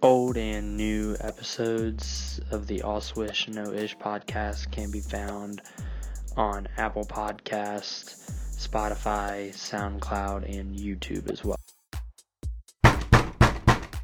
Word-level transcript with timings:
Old 0.00 0.36
and 0.36 0.76
new 0.76 1.16
episodes 1.20 2.40
of 2.52 2.68
the 2.68 2.82
All 2.82 3.00
Swish 3.00 3.48
No 3.48 3.72
Ish 3.72 3.96
podcast 3.96 4.70
can 4.70 4.92
be 4.92 5.00
found 5.00 5.60
on 6.36 6.68
Apple 6.76 7.04
Podcast, 7.04 8.30
Spotify, 8.56 9.50
SoundCloud, 9.50 10.56
and 10.56 10.76
YouTube 10.76 11.28
as 11.28 11.42
well. 11.44 11.58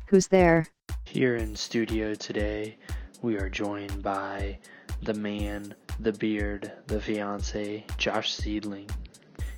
Who's 0.08 0.26
there? 0.26 0.66
Here 1.04 1.36
in 1.36 1.54
studio 1.54 2.14
today, 2.14 2.76
we 3.22 3.36
are 3.36 3.48
joined 3.48 4.02
by 4.02 4.58
the 5.02 5.14
man, 5.14 5.76
the 6.00 6.12
beard, 6.12 6.72
the 6.88 7.00
fiance, 7.00 7.86
Josh 7.98 8.34
Seedling. 8.34 8.90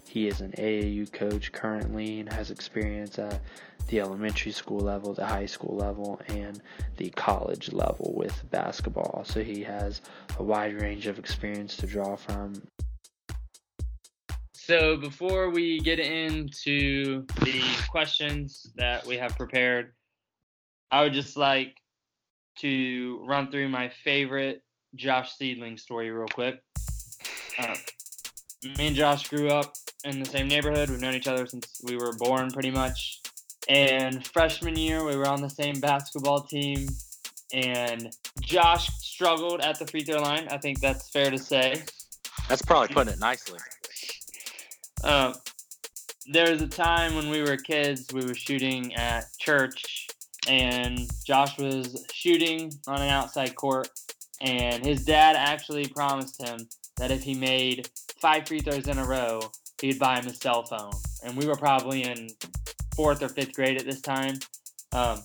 He 0.07 0.29
is 0.29 0.43
an 0.43 0.53
AAU 0.59 1.11
coach 1.11 1.53
currently 1.53 2.21
and 2.21 2.31
has 2.31 2.51
experience 2.51 3.19
at 3.19 3.41
the 3.89 4.01
elementary 4.01 4.53
school 4.53 4.81
level, 4.81 5.15
the 5.15 5.27
high 5.27 5.47
school 5.47 5.77
level, 5.77 6.21
and 6.29 6.61
the 6.97 7.11
college 7.11 7.73
level 7.73 8.13
with 8.17 8.49
basketball. 8.51 9.25
So 9.25 9.43
he 9.43 9.63
has 9.63 10.01
a 10.39 10.43
wide 10.43 10.81
range 10.81 11.07
of 11.07 11.19
experience 11.19 11.77
to 11.79 11.87
draw 11.87 12.17
from. 12.17 12.63
So 14.53 14.97
before 14.97 15.51
we 15.51 15.79
get 15.79 16.01
into 16.01 17.25
the 17.43 17.63
questions 17.89 18.73
that 18.77 19.07
we 19.07 19.17
have 19.17 19.37
prepared, 19.37 19.93
I 20.91 21.03
would 21.03 21.13
just 21.13 21.37
like 21.37 21.77
to 22.59 23.23
run 23.27 23.51
through 23.51 23.69
my 23.69 23.91
favorite 24.03 24.63
Josh 24.95 25.37
Seedling 25.37 25.77
story 25.77 26.11
real 26.11 26.27
quick. 26.27 26.61
Uh, 27.59 27.75
me 28.79 28.89
and 28.89 28.97
Josh 28.97 29.29
grew 29.29 29.49
up 29.49 29.75
in 30.05 30.21
the 30.21 30.27
same 30.27 30.49
neighborhood. 30.49 30.91
We've 30.91 31.01
known 31.01 31.15
each 31.15 31.29
other 31.29 31.47
since 31.47 31.81
we 31.85 31.97
were 31.97 32.13
born, 32.19 32.51
pretty 32.51 32.71
much. 32.71 33.21
And 33.69 34.25
freshman 34.27 34.77
year, 34.77 35.05
we 35.05 35.17
were 35.17 35.29
on 35.29 35.41
the 35.41 35.51
same 35.51 35.81
basketball 35.81 36.43
team. 36.43 36.89
And 37.53 38.15
Josh 38.41 38.89
struggled 38.99 39.61
at 39.61 39.79
the 39.79 39.87
free 39.87 40.03
throw 40.03 40.21
line. 40.21 40.49
I 40.51 40.59
think 40.59 40.81
that's 40.81 41.09
fair 41.11 41.31
to 41.31 41.39
say. 41.39 41.83
That's 42.49 42.63
probably 42.63 42.95
putting 42.95 43.15
it 43.15 43.19
nicely. 43.19 43.59
Um, 45.03 45.35
there 46.27 46.51
was 46.51 46.61
a 46.63 46.69
time 46.69 47.15
when 47.15 47.31
we 47.31 47.43
were 47.43 47.57
kids, 47.57 48.13
we 48.13 48.25
were 48.25 48.35
shooting 48.35 48.95
at 48.95 49.25
church, 49.39 50.09
and 50.49 51.09
Josh 51.25 51.59
was 51.59 52.05
shooting 52.13 52.73
on 52.87 53.01
an 53.01 53.09
outside 53.09 53.55
court, 53.55 53.89
and 54.41 54.85
his 54.85 55.05
dad 55.05 55.37
actually 55.37 55.87
promised 55.89 56.43
him 56.43 56.69
that 56.97 57.11
if 57.11 57.23
he 57.23 57.35
made 57.35 57.89
five 58.21 58.47
free 58.47 58.61
throws 58.61 58.89
in 58.89 58.99
a 58.99 59.07
row, 59.07 59.41
he'd 59.81 59.99
buy 59.99 60.19
him 60.19 60.27
a 60.27 60.35
cell 60.35 60.65
phone. 60.65 60.93
And 61.23 61.37
we 61.37 61.47
were 61.47 61.57
probably 61.57 62.05
in 62.05 62.29
fourth 62.97 63.23
or 63.23 63.29
fifth 63.29 63.53
grade 63.53 63.79
at 63.79 63.85
this 63.85 64.01
time. 64.01 64.39
Um, 64.93 65.23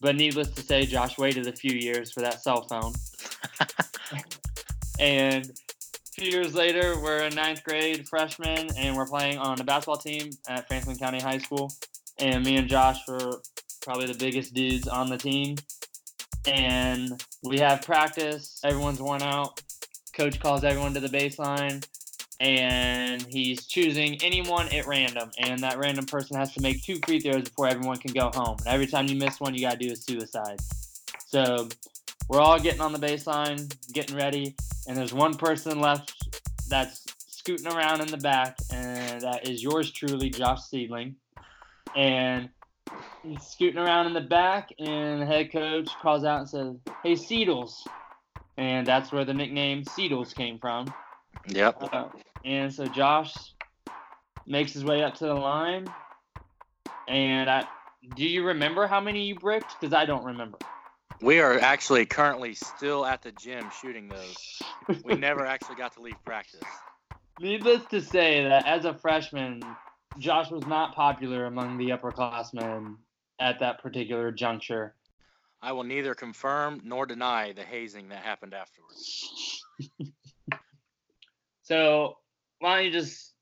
but 0.00 0.16
needless 0.16 0.50
to 0.50 0.62
say, 0.62 0.86
Josh 0.86 1.18
waited 1.18 1.46
a 1.46 1.52
few 1.52 1.72
years 1.72 2.12
for 2.12 2.20
that 2.20 2.42
cell 2.42 2.62
phone. 2.62 2.92
and 5.00 5.46
a 5.46 6.12
few 6.12 6.30
years 6.30 6.54
later, 6.54 6.98
we're 7.00 7.24
in 7.24 7.34
ninth 7.34 7.64
grade, 7.64 8.06
freshmen, 8.08 8.68
and 8.76 8.96
we're 8.96 9.06
playing 9.06 9.38
on 9.38 9.60
a 9.60 9.64
basketball 9.64 9.96
team 9.96 10.30
at 10.48 10.68
Franklin 10.68 10.96
County 10.96 11.20
High 11.20 11.38
School. 11.38 11.72
And 12.18 12.44
me 12.44 12.56
and 12.56 12.68
Josh 12.68 12.98
were 13.08 13.40
probably 13.82 14.06
the 14.06 14.18
biggest 14.18 14.54
dudes 14.54 14.88
on 14.88 15.08
the 15.08 15.18
team. 15.18 15.56
And 16.46 17.22
we 17.42 17.58
have 17.58 17.82
practice. 17.82 18.60
Everyone's 18.64 19.00
worn 19.00 19.22
out. 19.22 19.60
Coach 20.12 20.40
calls 20.40 20.64
everyone 20.64 20.94
to 20.94 21.00
the 21.00 21.08
baseline 21.08 21.84
and 22.40 23.22
he's 23.22 23.66
choosing 23.66 24.22
anyone 24.22 24.68
at 24.74 24.86
random, 24.86 25.30
and 25.38 25.60
that 25.60 25.78
random 25.78 26.06
person 26.06 26.36
has 26.36 26.52
to 26.54 26.60
make 26.60 26.82
two 26.82 26.98
free 27.06 27.20
throws 27.20 27.44
before 27.44 27.68
everyone 27.68 27.96
can 27.98 28.12
go 28.12 28.30
home. 28.34 28.56
And 28.58 28.68
every 28.68 28.86
time 28.86 29.06
you 29.06 29.16
miss 29.16 29.40
one, 29.40 29.54
you 29.54 29.60
gotta 29.60 29.78
do 29.78 29.92
a 29.92 29.96
suicide. 29.96 30.60
So 31.26 31.68
we're 32.28 32.40
all 32.40 32.58
getting 32.58 32.80
on 32.80 32.92
the 32.92 32.98
baseline, 32.98 33.72
getting 33.92 34.16
ready, 34.16 34.54
and 34.86 34.96
there's 34.96 35.14
one 35.14 35.34
person 35.34 35.80
left 35.80 36.12
that's 36.68 37.04
scooting 37.26 37.68
around 37.68 38.00
in 38.00 38.08
the 38.08 38.16
back, 38.16 38.58
and 38.72 39.20
that 39.20 39.48
is 39.48 39.62
yours 39.62 39.90
truly, 39.90 40.30
Josh 40.30 40.62
Seedling. 40.62 41.16
And 41.94 42.50
he's 43.22 43.42
scooting 43.42 43.78
around 43.78 44.06
in 44.06 44.12
the 44.12 44.20
back, 44.20 44.70
and 44.78 45.22
the 45.22 45.26
head 45.26 45.52
coach 45.52 45.88
calls 46.02 46.24
out 46.24 46.40
and 46.40 46.48
says, 46.48 46.76
"Hey, 47.02 47.12
Seedles," 47.14 47.86
and 48.56 48.86
that's 48.86 49.12
where 49.12 49.24
the 49.24 49.34
nickname 49.34 49.84
Seedles 49.84 50.34
came 50.34 50.58
from. 50.58 50.92
Yep. 51.48 51.88
Uh, 51.92 52.08
and 52.44 52.72
so 52.72 52.88
Josh 52.88 53.52
makes 54.46 54.72
his 54.72 54.84
way 54.84 55.02
up 55.02 55.14
to 55.16 55.26
the 55.26 55.34
line. 55.34 55.88
And 57.08 57.48
I, 57.48 57.66
do 58.14 58.24
you 58.24 58.46
remember 58.46 58.86
how 58.86 59.00
many 59.00 59.26
you 59.26 59.36
bricked? 59.36 59.76
Because 59.80 59.92
I 59.92 60.06
don't 60.06 60.24
remember. 60.24 60.58
We 61.22 61.40
are 61.40 61.58
actually 61.58 62.04
currently 62.06 62.54
still 62.54 63.06
at 63.06 63.22
the 63.22 63.32
gym 63.32 63.70
shooting 63.70 64.08
those. 64.08 64.62
We 65.04 65.14
never 65.18 65.46
actually 65.46 65.76
got 65.76 65.94
to 65.94 66.02
leave 66.02 66.16
practice. 66.24 66.60
Needless 67.38 67.86
to 67.90 68.00
say 68.00 68.44
that 68.44 68.66
as 68.66 68.84
a 68.84 68.94
freshman, 68.94 69.62
Josh 70.18 70.50
was 70.50 70.66
not 70.66 70.94
popular 70.94 71.46
among 71.46 71.78
the 71.78 71.90
upperclassmen 71.90 72.96
at 73.38 73.60
that 73.60 73.82
particular 73.82 74.32
juncture. 74.32 74.94
I 75.62 75.72
will 75.72 75.84
neither 75.84 76.14
confirm 76.14 76.82
nor 76.84 77.06
deny 77.06 77.52
the 77.52 77.62
hazing 77.62 78.08
that 78.10 78.22
happened 78.22 78.54
afterwards. 78.54 79.64
So 81.66 82.18
why 82.60 82.76
don't 82.76 82.84
you 82.84 82.92
just 82.92 83.32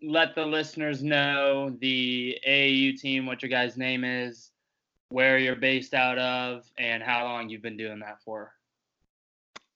let 0.00 0.36
the 0.36 0.46
listeners 0.46 1.02
know 1.02 1.76
the 1.80 2.38
AAU 2.46 2.96
team, 3.00 3.26
what 3.26 3.42
your 3.42 3.48
guys' 3.48 3.76
name 3.76 4.04
is, 4.04 4.52
where 5.08 5.36
you're 5.36 5.56
based 5.56 5.92
out 5.92 6.16
of, 6.16 6.62
and 6.78 7.02
how 7.02 7.24
long 7.24 7.48
you've 7.48 7.60
been 7.60 7.76
doing 7.76 7.98
that 7.98 8.22
for? 8.22 8.52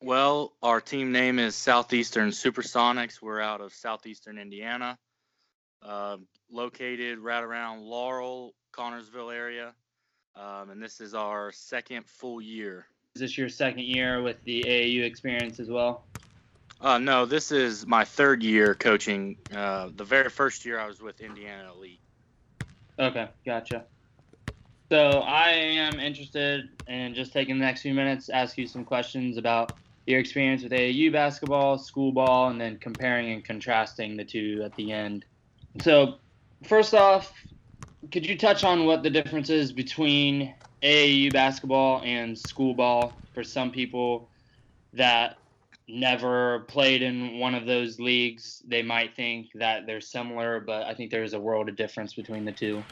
Well, 0.01 0.53
our 0.63 0.81
team 0.81 1.11
name 1.11 1.41
is 1.41 1.57
Southeastern 1.57 2.31
Supersonics. 2.31 3.21
We're 3.21 3.41
out 3.41 3.61
of 3.61 3.75
Southeastern 3.75 4.39
Indiana, 4.39 4.97
uh, 5.83 6.19
located 6.49 7.19
right 7.19 7.43
around 7.43 7.81
Laurel, 7.81 8.55
Connersville 8.73 9.35
area. 9.35 9.75
Um, 10.37 10.71
and 10.71 10.81
this 10.81 11.01
is 11.01 11.13
our 11.13 11.51
second 11.51 12.07
full 12.07 12.41
year. 12.41 12.87
Is 13.17 13.21
this 13.21 13.37
your 13.37 13.49
second 13.49 13.83
year 13.83 14.23
with 14.23 14.37
the 14.45 14.63
AAU 14.65 15.03
experience 15.03 15.59
as 15.59 15.69
well? 15.69 16.05
Uh, 16.81 16.99
no, 16.99 17.25
this 17.25 17.53
is 17.53 17.87
my 17.87 18.05
third 18.05 18.43
year 18.43 18.75
coaching. 18.75 19.37
Uh, 19.55 19.89
the 19.95 20.05
very 20.05 20.29
first 20.29 20.65
year 20.65 20.79
I 20.79 20.87
was 20.87 21.01
with 21.01 21.21
Indiana 21.21 21.73
Elite. 21.75 22.01
Okay, 22.99 23.29
gotcha. 23.45 23.87
So 24.91 25.19
I 25.19 25.51
am 25.51 25.99
interested 25.99 26.65
in 26.87 27.15
just 27.15 27.33
taking 27.33 27.59
the 27.59 27.65
next 27.65 27.83
few 27.83 27.95
minutes, 27.95 28.29
ask 28.29 28.57
you 28.57 28.67
some 28.67 28.85
questions 28.85 29.37
about 29.37 29.77
your 30.07 30.21
experience 30.21 30.63
with 30.63 30.71
AAU 30.71 31.13
basketball, 31.13 31.79
school 31.79 32.13
ball, 32.13 32.51
and 32.51 32.61
then 32.61 32.79
comparing 32.79 33.33
and 33.33 33.45
contrasting 33.45 34.17
the 34.17 34.25
two 34.25 34.63
at 34.65 34.75
the 34.77 34.93
end. 34.93 35.25
So, 35.81 36.17
first 36.69 36.95
off, 36.95 37.33
could 38.13 38.25
you 38.25 38.39
touch 38.39 38.63
on 38.63 38.85
what 38.85 39.03
the 39.03 39.11
difference 39.11 39.51
is 39.51 39.73
between 39.73 40.55
AAU 40.83 41.33
basketball 41.33 42.03
and 42.05 42.39
school 42.39 42.75
ball 42.75 43.21
for 43.35 43.43
some 43.43 43.73
people 43.73 44.31
that 44.93 45.37
never 45.89 46.61
played 46.69 47.03
in 47.03 47.39
one 47.39 47.55
of 47.55 47.67
those 47.67 48.01
leagues? 48.01 48.63
They 48.67 48.83
might 48.83 49.15
think 49.15 49.49
that 49.55 49.87
they're 49.87 50.01
similar, 50.01 50.61
but 50.61 50.85
I 50.87 50.95
think 50.95 51.11
there's 51.11 51.35
a 51.35 51.41
world 51.41 51.69
of 51.69 51.77
difference 51.77 52.15
between 52.15 52.45
the 52.45 52.53
two. 52.53 52.87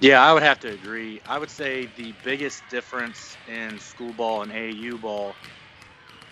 Yeah, 0.00 0.22
I 0.22 0.32
would 0.32 0.42
have 0.42 0.60
to 0.60 0.70
agree. 0.70 1.20
I 1.24 1.38
would 1.38 1.50
say 1.50 1.86
the 1.86 2.12
biggest 2.12 2.68
difference 2.68 3.38
in 3.46 3.78
school 3.80 4.14
ball 4.14 4.42
and 4.42 4.52
AAU 4.52 4.98
ball 4.98 5.38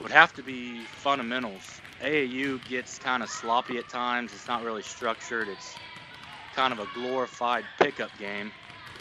would 0.00 0.12
have 0.12 0.32
to 0.34 0.42
be 0.42 0.86
fundamentals. 0.86 1.82
AAU 2.00 2.58
gets 2.58 2.98
kind 2.98 3.22
of 3.22 3.30
sloppy 3.30 3.78
at 3.78 3.88
times. 3.88 4.32
It's 4.34 4.48
not 4.48 4.62
really 4.62 4.82
structured. 4.82 5.48
It's 5.48 5.80
kind 6.52 6.72
of 6.72 6.78
a 6.80 6.86
glorified 6.86 7.66
pickup 7.78 8.16
game 8.16 8.52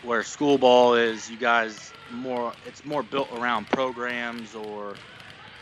where 0.02 0.24
school 0.24 0.58
ball 0.58 0.96
is 0.96 1.30
you 1.30 1.38
guys 1.38 1.94
more 2.10 2.56
it's 2.64 2.84
more 2.86 3.04
built 3.04 3.30
around 3.32 3.70
programs 3.70 4.56
or 4.56 5.02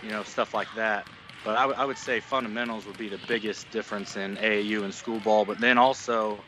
you 0.04 0.12
know 0.12 0.24
stuff 0.24 0.54
like 0.54 0.72
that 0.74 1.08
but 1.44 1.58
I, 1.58 1.62
w- 1.62 1.80
I 1.80 1.86
would 1.86 1.98
say 1.98 2.20
fundamentals 2.20 2.88
would 2.88 2.98
be 2.98 3.10
the 3.10 3.20
biggest 3.20 3.72
difference 3.72 4.18
in 4.18 4.38
aau 4.38 4.84
and 4.84 4.94
school 4.94 5.22
ball 5.22 5.46
but 5.46 5.60
then 5.60 5.78
also 5.78 6.46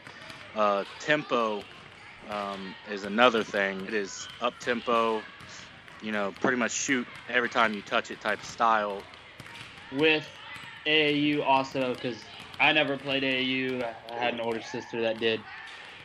uh, 0.56 0.86
tempo 1.00 1.66
um, 2.28 2.76
is 2.88 3.06
another 3.06 3.44
thing 3.44 3.86
it 3.86 3.94
is 3.94 4.30
up 4.42 4.60
tempo 4.60 5.26
you 6.02 6.12
know 6.12 6.34
pretty 6.34 6.58
much 6.58 6.72
shoot 6.72 7.08
every 7.30 7.50
time 7.50 7.74
you 7.74 7.82
touch 7.82 8.12
it 8.12 8.22
type 8.22 8.44
style 8.44 9.08
with 9.92 10.30
AAU 10.86 11.42
also 11.44 11.96
because 11.96 12.30
I 12.60 12.74
never 12.74 12.98
played 12.98 13.24
AAU. 13.24 13.84
I 13.84 14.18
had 14.18 14.34
an 14.34 14.42
older 14.42 14.62
sister 14.62 15.02
that 15.02 15.20
did. 15.20 15.46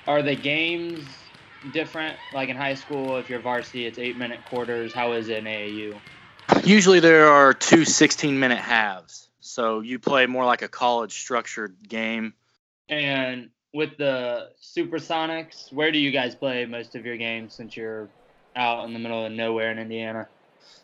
Are 0.06 0.22
the 0.22 0.36
games 0.36 1.32
different? 1.70 2.18
Like 2.32 2.48
in 2.48 2.56
high 2.56 2.74
school, 2.74 3.18
if 3.18 3.30
you're 3.30 3.40
varsity, 3.40 3.86
it's 3.86 3.98
eight 3.98 4.16
minute 4.18 4.44
quarters. 4.44 4.94
How 4.94 5.12
is 5.12 5.28
it 5.28 5.38
in 5.38 5.44
AAU? 5.46 6.02
Usually 6.64 7.00
there 7.00 7.28
are 7.28 7.52
two 7.52 7.84
16 7.84 8.38
minute 8.38 8.58
halves. 8.58 9.28
So 9.40 9.80
you 9.80 9.98
play 9.98 10.26
more 10.26 10.44
like 10.44 10.62
a 10.62 10.68
college 10.68 11.12
structured 11.12 11.76
game. 11.88 12.34
And 12.88 13.50
with 13.72 13.96
the 13.96 14.50
Supersonics, 14.62 15.72
where 15.72 15.92
do 15.92 15.98
you 15.98 16.10
guys 16.10 16.34
play 16.34 16.64
most 16.66 16.94
of 16.94 17.06
your 17.06 17.16
games 17.16 17.54
since 17.54 17.76
you're 17.76 18.08
out 18.56 18.84
in 18.84 18.92
the 18.92 18.98
middle 18.98 19.24
of 19.24 19.32
nowhere 19.32 19.70
in 19.70 19.78
Indiana? 19.78 20.28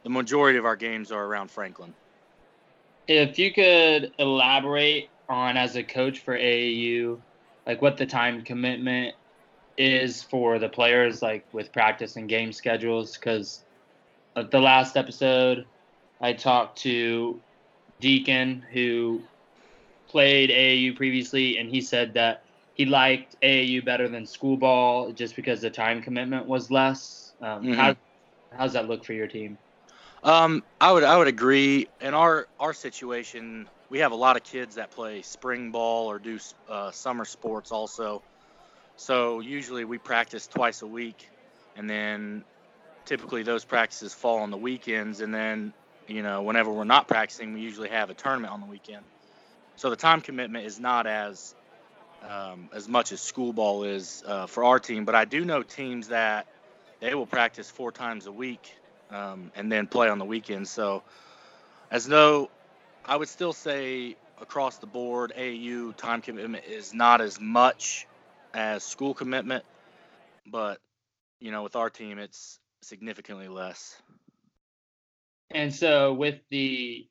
The 0.02 0.10
majority 0.10 0.58
of 0.58 0.64
our 0.64 0.76
games 0.76 1.10
are 1.10 1.24
around 1.24 1.50
Franklin. 1.50 1.92
If 3.08 3.38
you 3.38 3.52
could 3.52 4.12
elaborate 4.18 5.10
on 5.28 5.56
as 5.56 5.76
a 5.76 5.82
coach 5.82 6.20
for 6.20 6.36
AAU, 6.36 7.18
like 7.66 7.82
what 7.82 7.96
the 7.96 8.06
time 8.06 8.42
commitment 8.42 9.14
is 9.76 10.22
for 10.22 10.58
the 10.58 10.68
players, 10.68 11.22
like 11.22 11.44
with 11.52 11.72
practice 11.72 12.16
and 12.16 12.28
game 12.28 12.52
schedules, 12.52 13.16
because 13.16 13.64
the 14.42 14.60
last 14.60 14.96
episode 14.96 15.66
I 16.20 16.32
talked 16.32 16.78
to 16.82 17.42
Deacon 18.00 18.64
who 18.72 19.20
played 20.08 20.50
AAU 20.50 20.94
previously, 20.94 21.58
and 21.58 21.68
he 21.68 21.80
said 21.80 22.14
that 22.14 22.44
he 22.74 22.84
liked 22.86 23.36
AAU 23.42 23.82
better 23.82 24.08
than 24.08 24.26
school 24.26 24.56
ball 24.56 25.12
just 25.12 25.36
because 25.36 25.60
the 25.60 25.70
time 25.70 26.02
commitment 26.02 26.46
was 26.46 26.70
less. 26.70 27.34
Um, 27.40 27.64
Mhm. 27.64 27.76
How 27.76 27.94
how's 28.52 28.72
that 28.74 28.88
look 28.88 29.04
for 29.04 29.12
your 29.12 29.26
team? 29.28 29.58
Um, 30.22 30.64
I 30.80 30.92
would 30.92 31.04
I 31.04 31.16
would 31.16 31.28
agree. 31.28 31.88
In 32.00 32.14
our 32.14 32.46
our 32.58 32.72
situation, 32.72 33.68
we 33.88 34.00
have 34.00 34.12
a 34.12 34.16
lot 34.16 34.36
of 34.36 34.42
kids 34.44 34.76
that 34.76 34.90
play 34.90 35.22
spring 35.22 35.70
ball 35.70 36.10
or 36.10 36.18
do 36.18 36.38
uh, 36.68 36.90
summer 36.90 37.24
sports 37.24 37.70
also. 37.70 38.22
So 38.96 39.40
usually 39.40 39.84
we 39.84 39.98
practice 39.98 40.46
twice 40.46 40.82
a 40.82 40.86
week, 40.86 41.30
and 41.76 41.88
then 41.88 42.44
typically 43.06 43.42
those 43.42 43.64
practices 43.64 44.12
fall 44.12 44.38
on 44.38 44.50
the 44.50 44.56
weekends. 44.56 45.20
And 45.20 45.34
then 45.34 45.72
you 46.06 46.22
know 46.22 46.42
whenever 46.42 46.70
we're 46.70 46.84
not 46.84 47.08
practicing, 47.08 47.54
we 47.54 47.60
usually 47.60 47.88
have 47.88 48.10
a 48.10 48.14
tournament 48.14 48.52
on 48.52 48.60
the 48.60 48.66
weekend. 48.66 49.04
So 49.76 49.90
the 49.90 49.96
time 49.96 50.20
commitment 50.20 50.66
is 50.66 50.78
not 50.78 51.06
as 51.06 51.54
um, 52.28 52.68
as 52.72 52.88
much 52.88 53.12
as 53.12 53.20
school 53.20 53.52
ball 53.52 53.84
is 53.84 54.22
uh, 54.26 54.46
for 54.46 54.64
our 54.64 54.78
team. 54.78 55.04
But 55.04 55.14
I 55.14 55.24
do 55.24 55.44
know 55.44 55.62
teams 55.62 56.08
that 56.08 56.46
they 57.00 57.14
will 57.14 57.26
practice 57.26 57.70
four 57.70 57.92
times 57.92 58.26
a 58.26 58.32
week 58.32 58.74
um, 59.10 59.52
and 59.54 59.70
then 59.70 59.86
play 59.86 60.08
on 60.08 60.18
the 60.18 60.24
weekends. 60.24 60.70
So, 60.70 61.02
as 61.90 62.08
no, 62.08 62.50
I 63.04 63.16
would 63.16 63.28
still 63.28 63.52
say 63.52 64.16
across 64.40 64.78
the 64.78 64.86
board, 64.86 65.32
AU 65.36 65.92
time 65.96 66.20
commitment 66.22 66.64
is 66.64 66.92
not 66.92 67.20
as 67.20 67.40
much 67.40 68.06
as 68.54 68.82
school 68.82 69.14
commitment, 69.14 69.64
but 70.46 70.78
you 71.40 71.50
know, 71.50 71.62
with 71.62 71.76
our 71.76 71.90
team, 71.90 72.18
it's 72.18 72.58
significantly 72.86 73.48
less. 73.48 74.00
And 75.50 75.74
so 75.74 76.12
with 76.12 76.40
the 76.50 77.08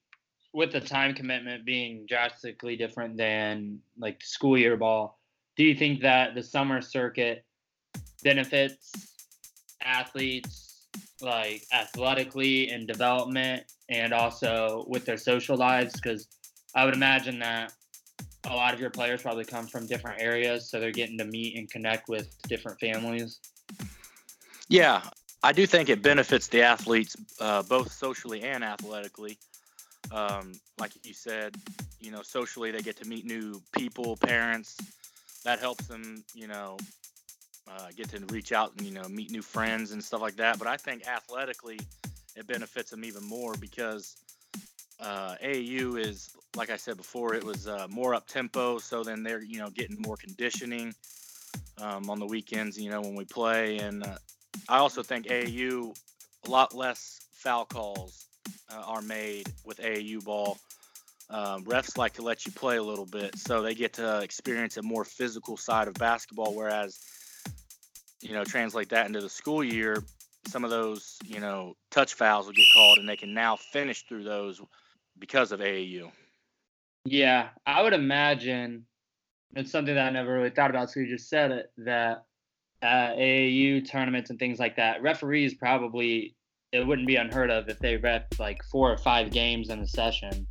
with 0.54 0.72
the 0.72 0.80
time 0.80 1.14
commitment 1.14 1.66
being 1.66 2.06
drastically 2.08 2.78
different 2.78 3.18
than 3.18 3.80
like 3.98 4.24
school 4.24 4.58
year 4.58 4.78
ball, 4.78 5.20
do 5.58 5.64
you 5.64 5.76
think 5.76 6.02
that 6.02 6.34
the 6.34 6.44
summer 6.44 6.82
circuit 6.82 7.44
benefits 8.24 8.92
athletes 9.82 10.88
like 11.22 11.64
athletically 11.74 12.70
in 12.70 12.86
development 12.86 13.64
and 13.90 14.14
also 14.14 14.86
with 14.88 15.06
their 15.06 15.18
social 15.18 15.58
lives? 15.58 15.94
Because 15.94 16.28
I 16.74 16.86
would 16.86 16.94
imagine 16.94 17.40
that 17.40 17.74
a 18.48 18.56
lot 18.56 18.74
of 18.74 18.80
your 18.80 18.90
players 18.90 19.22
probably 19.22 19.46
come 19.46 19.68
from 19.68 19.88
different 19.88 20.22
areas, 20.22 20.70
so 20.70 20.80
they're 20.80 20.92
getting 20.92 21.18
to 21.18 21.26
meet 21.26 21.58
and 21.58 21.70
connect 21.70 22.10
with 22.10 22.30
different 22.48 22.80
families. 22.80 23.40
Yeah, 24.70 25.02
I 25.46 25.52
do 25.52 25.68
think 25.68 25.90
it 25.90 26.02
benefits 26.02 26.48
the 26.48 26.64
athletes 26.64 27.16
uh, 27.40 27.62
both 27.62 27.92
socially 27.92 28.42
and 28.42 28.64
athletically. 28.64 29.38
Um, 30.12 30.54
like 30.80 30.94
you 31.04 31.14
said, 31.14 31.56
you 32.00 32.10
know, 32.10 32.24
socially 32.24 32.72
they 32.72 32.82
get 32.82 32.98
to 32.98 33.08
meet 33.08 33.26
new 33.26 33.62
people, 33.72 34.18
parents. 34.18 34.76
That 35.44 35.60
helps 35.60 35.86
them, 35.86 36.24
you 36.34 36.48
know, 36.48 36.78
uh, 37.68 37.90
get 37.96 38.10
to 38.10 38.26
reach 38.34 38.54
out 38.54 38.72
and 38.76 38.88
you 38.88 38.92
know 38.92 39.08
meet 39.08 39.30
new 39.30 39.44
friends 39.44 39.92
and 39.92 40.04
stuff 40.04 40.20
like 40.20 40.36
that. 40.38 40.58
But 40.58 40.68
I 40.68 40.78
think 40.78 41.08
athletically, 41.08 41.80
it 42.36 42.48
benefits 42.48 42.90
them 42.90 43.06
even 43.06 43.24
more 43.24 43.54
because 43.54 44.18
uh, 45.00 45.36
AAU 45.44 46.04
is, 46.04 46.36
like 46.56 46.72
I 46.72 46.78
said 46.78 46.98
before, 46.98 47.36
it 47.36 47.44
was 47.44 47.68
uh, 47.68 47.86
more 47.88 48.16
up 48.16 48.26
tempo. 48.26 48.80
So 48.80 49.04
then 49.04 49.22
they're 49.22 49.44
you 49.44 49.60
know 49.60 49.70
getting 49.70 50.02
more 50.02 50.18
conditioning 50.18 50.96
um, 51.78 52.10
on 52.10 52.18
the 52.18 52.26
weekends. 52.26 52.82
You 52.82 52.90
know 52.90 53.02
when 53.02 53.14
we 53.14 53.26
play, 53.26 53.78
and 53.78 54.04
uh, 54.04 54.18
I 54.70 54.78
also 54.78 55.04
think 55.04 55.28
AAU 55.28 55.96
a 56.46 56.50
lot 56.50 56.74
less 56.74 57.22
foul 57.32 57.66
calls 57.66 58.26
uh, 58.72 58.82
are 58.82 59.02
made 59.02 59.52
with 59.64 59.80
AAU 59.80 60.24
ball. 60.24 60.58
Um, 61.30 61.64
refs 61.66 61.98
like 61.98 62.14
to 62.14 62.22
let 62.22 62.46
you 62.46 62.52
play 62.52 62.78
a 62.78 62.84
little 62.84 63.06
bit, 63.06 63.38
so 63.38 63.62
they 63.62 63.74
get 63.74 63.94
to 63.94 64.20
experience 64.20 64.78
a 64.78 64.84
more 64.84 65.04
physical 65.04 65.58
side 65.58 65.88
of 65.88 65.96
basketball. 65.96 66.54
Whereas, 66.54 67.00
you 68.22 68.34
know, 68.34 68.44
translate 68.44 68.90
that 68.90 69.08
into 69.08 69.22
the 69.22 69.30
school 69.30 69.64
year, 69.64 70.04
some 70.48 70.64
of 70.64 70.70
those, 70.70 71.18
you 71.26 71.40
know, 71.40 71.76
touch 71.90 72.14
fouls 72.14 72.46
will 72.46 72.54
get 72.54 72.66
called, 72.74 73.00
and 73.00 73.10
they 73.10 73.18
can 73.18 73.34
now 73.34 73.56
finish 73.56 74.04
through 74.08 74.24
those 74.24 74.62
because 75.18 75.52
of 75.52 75.62
AAU. 75.62 76.12
Yeah, 77.06 77.50
I 77.66 77.82
would 77.82 77.94
imagine 77.94 78.86
it's 79.56 79.72
something 79.72 79.96
that 79.96 80.08
I 80.08 80.10
never 80.12 80.34
really 80.34 80.50
thought 80.50 80.70
about. 80.70 80.92
So 80.92 81.00
you 81.00 81.08
just 81.08 81.30
said 81.30 81.52
it 81.52 81.72
that 81.78 82.26
uh, 82.82 83.14
AAU 83.14 83.88
tournaments 83.90 84.30
and 84.30 84.40
things 84.40 84.60
like 84.60 84.76
that, 84.76 85.02
referees 85.02 85.54
probably 85.54 86.36
it 86.72 86.86
wouldn't 86.86 87.08
be 87.08 87.16
unheard 87.16 87.50
of 87.50 87.70
if 87.70 87.80
they 87.80 87.96
ref 87.98 88.24
like 88.38 88.62
four 88.64 88.92
or 88.92 88.98
five 88.98 89.32
games 89.32 89.70
in 89.70 89.80
a 89.80 89.88
session. 89.88 90.46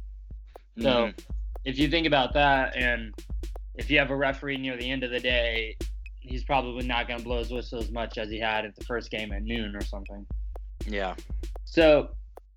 So 0.80 0.88
Mhm. 0.88 1.18
if 1.64 1.78
you 1.78 1.88
think 1.88 2.06
about 2.06 2.32
that, 2.34 2.76
and 2.76 3.12
if 3.74 3.90
you 3.90 3.98
have 3.98 4.10
a 4.10 4.16
referee 4.16 4.56
near 4.56 4.76
the 4.76 4.90
end 4.90 5.04
of 5.04 5.10
the 5.10 5.20
day, 5.20 5.76
he's 6.20 6.42
probably 6.44 6.86
not 6.86 7.06
going 7.06 7.18
to 7.18 7.24
blow 7.24 7.38
his 7.38 7.50
whistle 7.50 7.78
as 7.78 7.90
much 7.90 8.16
as 8.16 8.30
he 8.30 8.38
had 8.38 8.64
at 8.64 8.74
the 8.74 8.84
first 8.84 9.10
game 9.10 9.32
at 9.32 9.42
noon 9.42 9.76
or 9.76 9.82
something. 9.82 10.26
yeah, 10.86 11.14
So, 11.64 12.14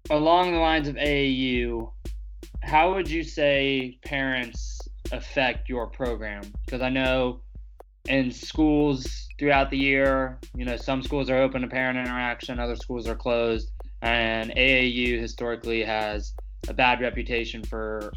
along 0.09 0.53
the 0.53 0.59
lines 0.59 0.87
of 0.87 0.95
AAU, 0.95 1.91
how 2.61 2.93
would 2.93 3.09
you 3.09 3.23
say 3.23 3.99
parents 4.05 4.79
affect 5.11 5.67
your 5.69 5.87
program? 5.87 6.43
Because 6.65 6.81
I 6.81 6.89
know 6.89 7.41
in 8.07 8.31
schools 8.31 9.27
throughout 9.37 9.69
the 9.69 9.77
year, 9.77 10.37
you 10.55 10.65
know, 10.65 10.77
some 10.77 11.03
schools 11.03 11.29
are 11.29 11.37
open 11.37 11.61
to 11.61 11.67
parent 11.67 11.97
interaction, 11.97 12.59
other 12.59 12.75
schools 12.75 13.07
are 13.07 13.15
closed, 13.15 13.71
and 14.01 14.51
AAU 14.51 15.19
historically 15.19 15.83
has 15.83 16.33
a 16.67 16.73
bad 16.73 17.01
reputation 17.01 17.63
for 17.63 18.11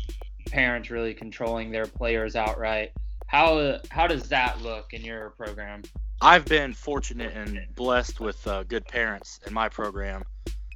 parents 0.50 0.90
really 0.90 1.14
controlling 1.14 1.70
their 1.70 1.86
players 1.86 2.36
outright. 2.36 2.92
How 3.26 3.78
how 3.90 4.06
does 4.06 4.28
that 4.30 4.60
look 4.60 4.92
in 4.92 5.02
your 5.02 5.30
program? 5.30 5.82
I've 6.20 6.44
been 6.44 6.74
fortunate 6.74 7.32
and 7.34 7.60
blessed 7.74 8.20
with 8.20 8.46
uh, 8.46 8.64
good 8.64 8.86
parents 8.86 9.40
in 9.46 9.54
my 9.54 9.68
program. 9.68 10.24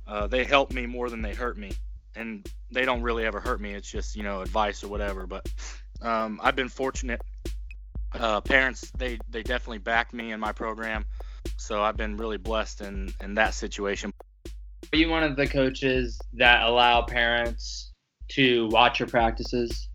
Uh, 0.07 0.27
they 0.27 0.45
help 0.45 0.73
me 0.73 0.87
more 0.87 1.11
than 1.11 1.21
they 1.21 1.35
hurt 1.35 1.59
me, 1.59 1.73
and 2.15 2.49
they 2.71 2.85
don't 2.85 3.03
really 3.03 3.27
ever 3.27 3.41
hurt 3.41 3.61
me. 3.61 3.73
It's 3.75 3.91
just 3.91 4.15
you 4.17 4.23
know 4.23 4.41
advice 4.41 4.85
or 4.85 4.89
whatever. 4.89 5.27
But 5.27 5.49
um, 6.01 6.41
I've 6.43 6.57
been 6.57 6.69
fortunate. 6.69 7.21
Uh, 8.15 8.41
parents, 8.41 8.91
they 8.97 9.19
they 9.29 9.43
definitely 9.43 9.79
back 9.79 10.15
me 10.15 10.33
in 10.33 10.39
my 10.39 10.53
program, 10.53 11.05
so 11.57 11.83
I've 11.83 11.97
been 11.97 12.17
really 12.17 12.37
blessed 12.37 12.81
in 12.81 13.13
in 13.21 13.35
that 13.35 13.55
situation. 13.55 14.13
Are 14.93 14.97
you 14.97 15.09
one 15.09 15.25
of 15.25 15.37
the 15.37 15.47
coaches 15.47 16.21
that 16.35 16.63
allow 16.63 17.03
parents 17.03 17.91
to 18.29 18.69
watch 18.69 19.01
your 19.01 19.09
practices? 19.09 19.89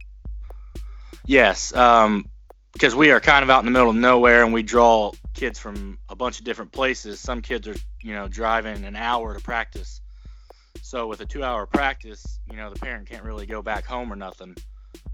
Yes, 1.26 1.74
um, 1.76 2.26
because 2.74 2.96
we 2.96 3.12
are 3.12 3.20
kind 3.20 3.44
of 3.44 3.50
out 3.50 3.60
in 3.60 3.66
the 3.66 3.72
middle 3.72 3.90
of 3.90 3.96
nowhere, 3.96 4.44
and 4.44 4.54
we 4.54 4.64
draw 4.64 5.12
kids 5.34 5.58
from 5.58 5.98
a 6.10 6.16
bunch 6.16 6.40
of 6.40 6.46
different 6.46 6.72
places. 6.72 7.20
Some 7.20 7.42
kids 7.42 7.68
are, 7.68 7.76
you 8.02 8.14
know, 8.14 8.28
driving 8.28 8.84
an 8.84 8.96
hour 8.96 9.34
to 9.34 9.40
practice. 9.40 10.02
So 10.82 11.08
with 11.08 11.22
a 11.22 11.26
two-hour 11.26 11.68
practice, 11.68 12.40
you 12.50 12.58
know, 12.58 12.70
the 12.70 12.80
parent 12.80 13.08
can't 13.08 13.24
really 13.24 13.46
go 13.46 13.62
back 13.62 13.86
home 13.86 14.12
or 14.12 14.16
nothing. 14.16 14.56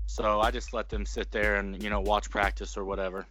So 0.05 0.39
I 0.39 0.51
just 0.51 0.73
let 0.73 0.89
them 0.89 1.05
sit 1.05 1.31
there 1.31 1.55
and 1.55 1.81
you 1.81 1.89
know 1.89 2.01
watch 2.01 2.29
practice 2.29 2.77
or 2.77 2.85
whatever. 2.85 3.25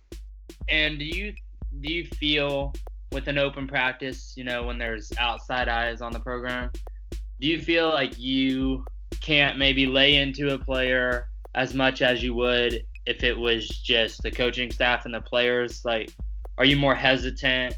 And 0.69 0.99
do 0.99 1.05
you 1.05 1.35
do 1.81 1.93
you 1.93 2.07
feel 2.07 2.73
with 3.13 3.29
an 3.29 3.39
open 3.39 3.67
practice, 3.67 4.35
you 4.37 4.45
know, 4.45 4.65
when 4.65 4.77
there's 4.77 5.13
outside 5.19 5.69
eyes 5.69 6.01
on 6.03 6.13
the 6.13 6.21
program, 6.21 6.71
do 7.41 7.49
you 7.49 7.61
feel 7.61 7.89
like 7.89 8.19
you 8.19 8.85
can't 9.21 9.57
maybe 9.57 9.87
lay 9.87 10.17
into 10.17 10.53
a 10.53 10.59
player 10.59 11.29
as 11.55 11.75
much 11.75 12.03
as 12.03 12.23
you 12.23 12.35
would 12.35 12.85
if 13.07 13.23
it 13.23 13.39
was 13.39 13.69
just 13.69 14.23
the 14.23 14.31
coaching 14.31 14.71
staff 14.71 15.05
and 15.05 15.15
the 15.15 15.21
players? 15.21 15.85
Like, 15.85 16.11
are 16.59 16.65
you 16.65 16.77
more 16.77 16.95
hesitant 16.95 17.77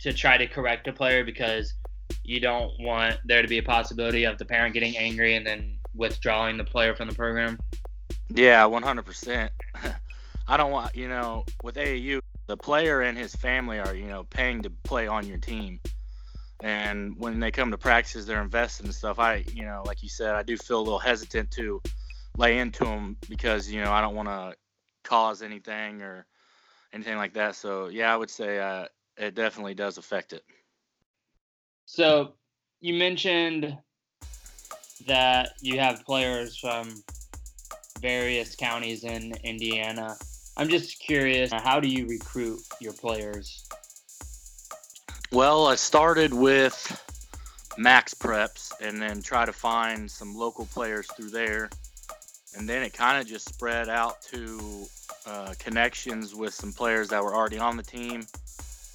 to 0.00 0.12
try 0.12 0.38
to 0.38 0.46
correct 0.46 0.86
a 0.86 0.92
player 0.92 1.24
because 1.24 1.74
you 2.22 2.40
don't 2.40 2.72
want 2.80 3.18
there 3.24 3.42
to 3.42 3.48
be 3.48 3.58
a 3.58 3.62
possibility 3.62 4.24
of 4.24 4.38
the 4.38 4.44
parent 4.44 4.74
getting 4.74 4.96
angry 4.96 5.34
and 5.34 5.46
then 5.46 5.73
withdrawing 5.94 6.56
the 6.56 6.64
player 6.64 6.94
from 6.94 7.08
the 7.08 7.14
program? 7.14 7.58
Yeah, 8.28 8.64
100%. 8.64 9.50
I 10.48 10.56
don't 10.56 10.70
want, 10.70 10.94
you 10.94 11.08
know, 11.08 11.44
with 11.62 11.76
AAU, 11.76 12.20
the 12.46 12.56
player 12.56 13.00
and 13.02 13.16
his 13.16 13.34
family 13.34 13.78
are, 13.78 13.94
you 13.94 14.06
know, 14.06 14.24
paying 14.24 14.62
to 14.62 14.70
play 14.70 15.06
on 15.06 15.26
your 15.26 15.38
team. 15.38 15.80
And 16.62 17.18
when 17.18 17.40
they 17.40 17.50
come 17.50 17.70
to 17.70 17.78
practices, 17.78 18.26
they're 18.26 18.42
invested 18.42 18.86
and 18.86 18.94
stuff. 18.94 19.18
I, 19.18 19.44
you 19.52 19.64
know, 19.64 19.82
like 19.86 20.02
you 20.02 20.08
said, 20.08 20.34
I 20.34 20.42
do 20.42 20.56
feel 20.56 20.80
a 20.80 20.82
little 20.82 20.98
hesitant 20.98 21.50
to 21.52 21.82
lay 22.36 22.58
into 22.58 22.84
them 22.84 23.16
because, 23.28 23.70
you 23.70 23.82
know, 23.82 23.92
I 23.92 24.00
don't 24.00 24.14
want 24.14 24.28
to 24.28 24.54
cause 25.02 25.42
anything 25.42 26.02
or 26.02 26.26
anything 26.92 27.16
like 27.16 27.34
that. 27.34 27.56
So, 27.56 27.88
yeah, 27.88 28.12
I 28.12 28.16
would 28.16 28.30
say 28.30 28.58
uh, 28.58 28.86
it 29.16 29.34
definitely 29.34 29.74
does 29.74 29.98
affect 29.98 30.32
it. 30.32 30.42
So, 31.86 32.34
you 32.80 32.94
mentioned 32.94 33.76
that 35.06 35.54
you 35.60 35.78
have 35.78 36.04
players 36.04 36.56
from 36.56 37.02
various 38.00 38.54
counties 38.54 39.04
in 39.04 39.32
Indiana. 39.42 40.16
I'm 40.56 40.68
just 40.68 41.00
curious, 41.00 41.52
how 41.52 41.80
do 41.80 41.88
you 41.88 42.06
recruit 42.06 42.60
your 42.80 42.92
players? 42.92 43.68
Well, 45.32 45.66
I 45.66 45.74
started 45.74 46.32
with 46.32 46.76
MaxPreps 47.78 48.72
and 48.80 49.00
then 49.00 49.20
try 49.20 49.44
to 49.44 49.52
find 49.52 50.08
some 50.10 50.34
local 50.34 50.66
players 50.66 51.06
through 51.16 51.30
there. 51.30 51.70
And 52.56 52.68
then 52.68 52.82
it 52.82 52.92
kind 52.92 53.20
of 53.20 53.26
just 53.26 53.48
spread 53.48 53.88
out 53.88 54.22
to 54.32 54.86
uh, 55.26 55.54
connections 55.58 56.34
with 56.34 56.54
some 56.54 56.72
players 56.72 57.08
that 57.08 57.22
were 57.22 57.34
already 57.34 57.58
on 57.58 57.76
the 57.76 57.82
team. 57.82 58.26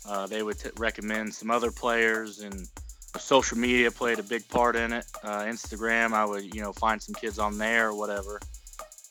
Uh, 0.08 0.28
they 0.28 0.44
would 0.44 0.58
t- 0.58 0.70
recommend 0.78 1.34
some 1.34 1.52
other 1.52 1.72
players, 1.72 2.40
and 2.40 2.68
social 3.18 3.58
media 3.58 3.92
played 3.92 4.20
a 4.20 4.24
big 4.24 4.48
part 4.50 4.76
in 4.76 4.94
it. 4.94 5.06
Uh, 5.24 5.42
Instagram, 5.44 6.14
I 6.14 6.26
would 6.26 6.54
you 6.54 6.62
know 6.62 6.72
find 6.74 7.02
some 7.02 7.16
kids 7.16 7.40
on 7.40 7.58
there 7.58 7.90
or 7.90 7.96
whatever. 7.96 8.40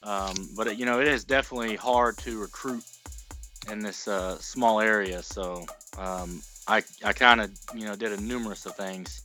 Um, 0.03 0.35
but 0.57 0.69
it, 0.69 0.79
you 0.79 0.87
know, 0.87 1.01
it 1.01 1.09
is 1.09 1.25
definitely 1.25 1.77
hard 1.77 2.17
to 2.19 2.39
recruit 2.39 2.85
in 3.71 3.81
this 3.81 4.07
uh, 4.07 4.39
small 4.39 4.81
area. 4.81 5.23
So 5.23 5.67
um, 5.99 6.41
I, 6.67 6.83
I 7.05 7.13
kind 7.13 7.41
of 7.41 7.51
you 7.75 7.85
know 7.85 7.97
did 7.97 8.13
a 8.13 8.21
numerous 8.21 8.67
of 8.67 8.75
things. 8.75 9.23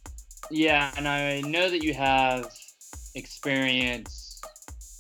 Yeah, 0.50 0.92
and 0.96 1.08
I 1.08 1.42
know 1.42 1.70
that 1.70 1.82
you 1.82 1.94
have 1.94 2.52
experience, 3.16 4.42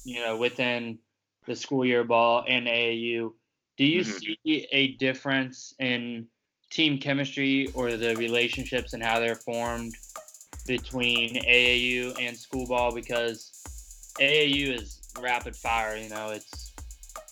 you 0.03 0.19
know, 0.21 0.37
within 0.37 0.99
the 1.45 1.55
school 1.55 1.85
year 1.85 2.03
ball 2.03 2.43
and 2.47 2.67
AAU. 2.67 3.35
Do 3.77 3.85
you 3.85 4.03
Mhm. 4.03 4.23
see 4.45 4.67
a 4.71 4.95
difference 4.95 5.73
in 5.79 6.27
team 6.73 6.97
chemistry 6.97 7.67
or 7.73 7.95
the 7.97 8.15
relationships 8.15 8.93
and 8.93 9.03
how 9.03 9.19
they're 9.19 9.35
formed 9.35 9.95
between 10.65 11.35
AAU 11.43 12.17
and 12.19 12.35
school 12.35 12.65
ball? 12.65 12.93
Because 12.93 13.51
AAU 14.19 14.79
is 14.79 14.99
rapid 15.21 15.55
fire. 15.55 15.95
You 15.95 16.09
know, 16.09 16.29
it's 16.29 16.73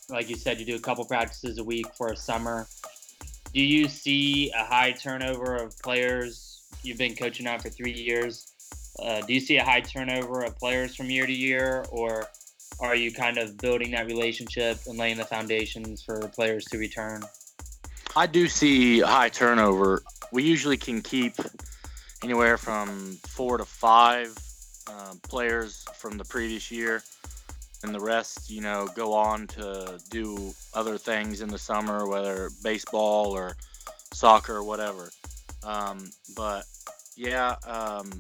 like 0.09 0.29
you 0.29 0.35
said, 0.35 0.59
you 0.59 0.65
do 0.65 0.75
a 0.75 0.79
couple 0.79 1.03
practices 1.05 1.57
a 1.57 1.63
week 1.63 1.87
for 1.95 2.11
a 2.11 2.15
summer. 2.15 2.67
Do 3.53 3.61
you 3.61 3.87
see 3.87 4.51
a 4.57 4.63
high 4.63 4.91
turnover 4.91 5.55
of 5.55 5.77
players? 5.79 6.61
You've 6.83 6.97
been 6.97 7.15
coaching 7.15 7.45
now 7.45 7.57
for 7.57 7.69
three 7.69 7.93
years. 7.93 8.53
Uh, 9.01 9.21
do 9.21 9.33
you 9.33 9.39
see 9.39 9.57
a 9.57 9.63
high 9.63 9.81
turnover 9.81 10.41
of 10.41 10.57
players 10.57 10.95
from 10.95 11.09
year 11.09 11.25
to 11.25 11.33
year, 11.33 11.85
or 11.91 12.27
are 12.79 12.95
you 12.95 13.11
kind 13.11 13.37
of 13.37 13.57
building 13.57 13.91
that 13.91 14.05
relationship 14.05 14.77
and 14.87 14.97
laying 14.97 15.17
the 15.17 15.25
foundations 15.25 16.03
for 16.03 16.27
players 16.29 16.65
to 16.65 16.77
return? 16.77 17.21
I 18.15 18.27
do 18.27 18.47
see 18.49 18.99
high 18.99 19.29
turnover. 19.29 20.03
We 20.33 20.43
usually 20.43 20.77
can 20.77 21.01
keep 21.01 21.33
anywhere 22.21 22.57
from 22.57 23.17
four 23.27 23.57
to 23.57 23.65
five 23.65 24.37
um, 24.87 25.19
players 25.19 25.85
from 25.93 26.17
the 26.17 26.25
previous 26.25 26.69
year, 26.71 27.03
and 27.83 27.95
the 27.95 28.01
rest, 28.01 28.49
you 28.49 28.61
know, 28.61 28.89
go 28.95 29.13
on 29.13 29.47
to 29.47 29.97
do 30.09 30.53
other 30.73 30.97
things 30.97 31.41
in 31.41 31.49
the 31.49 31.57
summer, 31.57 32.05
whether 32.05 32.49
baseball 32.63 33.31
or 33.31 33.55
soccer 34.13 34.57
or 34.57 34.63
whatever. 34.63 35.09
Um, 35.63 36.09
but 36.35 36.65
yeah, 37.15 37.55
um, 37.65 38.11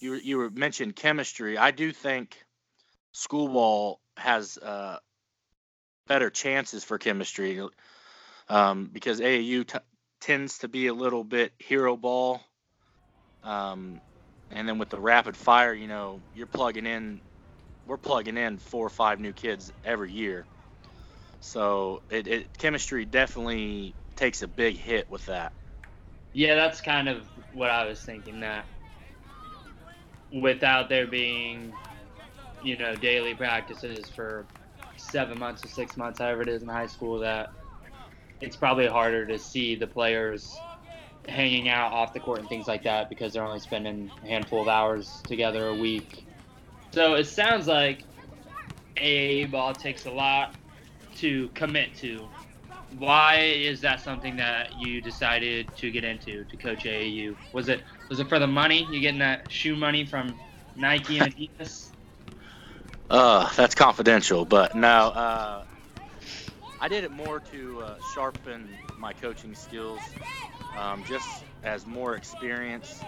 you 0.00 0.14
you 0.14 0.50
mentioned 0.50 0.96
chemistry. 0.96 1.56
I 1.56 1.70
do 1.70 1.92
think 1.92 2.36
school 3.12 3.48
ball 3.48 4.00
has 4.16 4.58
uh, 4.58 4.98
better 6.08 6.30
chances 6.30 6.82
for 6.82 6.98
chemistry 6.98 7.60
um, 8.48 8.90
because 8.92 9.20
AAU 9.20 9.66
t- 9.66 9.78
tends 10.20 10.58
to 10.58 10.68
be 10.68 10.86
a 10.86 10.94
little 10.94 11.24
bit 11.24 11.52
hero 11.58 11.96
ball. 11.96 12.40
Um, 13.42 14.00
and 14.50 14.68
then 14.68 14.78
with 14.78 14.90
the 14.90 15.00
rapid 15.00 15.36
fire, 15.36 15.74
you 15.74 15.88
know, 15.88 16.22
you're 16.32 16.46
plugging 16.46 16.86
in, 16.86 17.22
we're 17.84 17.96
plugging 17.98 18.36
in 18.36 18.58
four 18.58 18.86
or 18.86 18.90
five 18.90 19.20
new 19.20 19.32
kids 19.32 19.72
every 19.84 20.12
year. 20.12 20.46
So 21.40 22.02
it, 22.10 22.26
it 22.26 22.58
chemistry 22.58 23.04
definitely 23.04 23.96
takes 24.16 24.42
a 24.42 24.48
big 24.48 24.76
hit 24.76 25.10
with 25.10 25.26
that. 25.26 25.52
Yeah, 26.32 26.54
that's 26.54 26.80
kind 26.80 27.08
of 27.08 27.28
what 27.50 27.70
I 27.70 27.86
was 27.86 28.02
thinking. 28.02 28.40
That 28.40 28.66
without 30.32 30.88
there 30.88 31.06
being, 31.06 31.78
you 32.60 32.76
know, 32.76 32.96
daily 32.96 33.34
practices 33.34 34.10
for 34.10 34.48
seven 34.96 35.38
months 35.38 35.64
or 35.64 35.68
six 35.68 35.96
months, 35.96 36.18
however 36.20 36.42
it 36.42 36.48
is 36.48 36.62
in 36.62 36.68
high 36.68 36.86
school, 36.86 37.20
that 37.20 37.50
it's 38.40 38.56
probably 38.56 38.86
harder 38.86 39.26
to 39.26 39.38
see 39.38 39.76
the 39.76 39.86
players 39.86 40.62
hanging 41.28 41.68
out 41.68 41.92
off 41.92 42.12
the 42.12 42.20
court 42.20 42.40
and 42.40 42.48
things 42.48 42.68
like 42.68 42.84
that 42.84 43.08
because 43.08 43.32
they're 43.32 43.44
only 43.44 43.58
spending 43.58 44.10
a 44.24 44.28
handful 44.28 44.62
of 44.62 44.68
hours 44.68 45.24
together 45.26 45.68
a 45.68 45.74
week. 45.74 46.24
So 46.92 47.14
it 47.14 47.24
sounds 47.24 47.66
like 47.66 48.04
AAA 48.96 49.50
ball 49.50 49.74
takes 49.74 50.06
a 50.06 50.10
lot 50.10 50.54
to 51.16 51.48
commit 51.50 51.96
to. 51.98 52.28
Why 52.98 53.40
is 53.40 53.80
that 53.80 54.00
something 54.00 54.36
that 54.36 54.76
you 54.76 55.02
decided 55.02 55.66
to 55.78 55.90
get 55.90 56.04
into 56.04 56.44
to 56.44 56.56
coach 56.56 56.84
AAU? 56.84 57.36
Was 57.52 57.68
it 57.68 57.82
was 58.08 58.20
it 58.20 58.28
for 58.28 58.38
the 58.38 58.46
money? 58.46 58.84
You 58.84 59.00
getting 59.00 59.20
that 59.20 59.50
shoe 59.50 59.76
money 59.76 60.06
from 60.06 60.38
Nike 60.76 61.18
and 61.18 61.34
Adidas? 61.36 61.90
Uh, 63.10 63.50
that's 63.56 63.74
confidential, 63.74 64.44
but 64.44 64.74
no, 64.74 64.88
uh, 64.88 65.65
I 66.78 66.88
did 66.88 67.04
it 67.04 67.12
more 67.12 67.40
to 67.52 67.80
uh, 67.82 67.96
sharpen 68.00 68.80
my 68.96 69.14
coaching 69.14 69.54
skills, 69.54 70.16
um, 70.74 71.04
just 71.04 71.44
as 71.62 71.86
more 71.86 72.16
experience. 72.16 73.06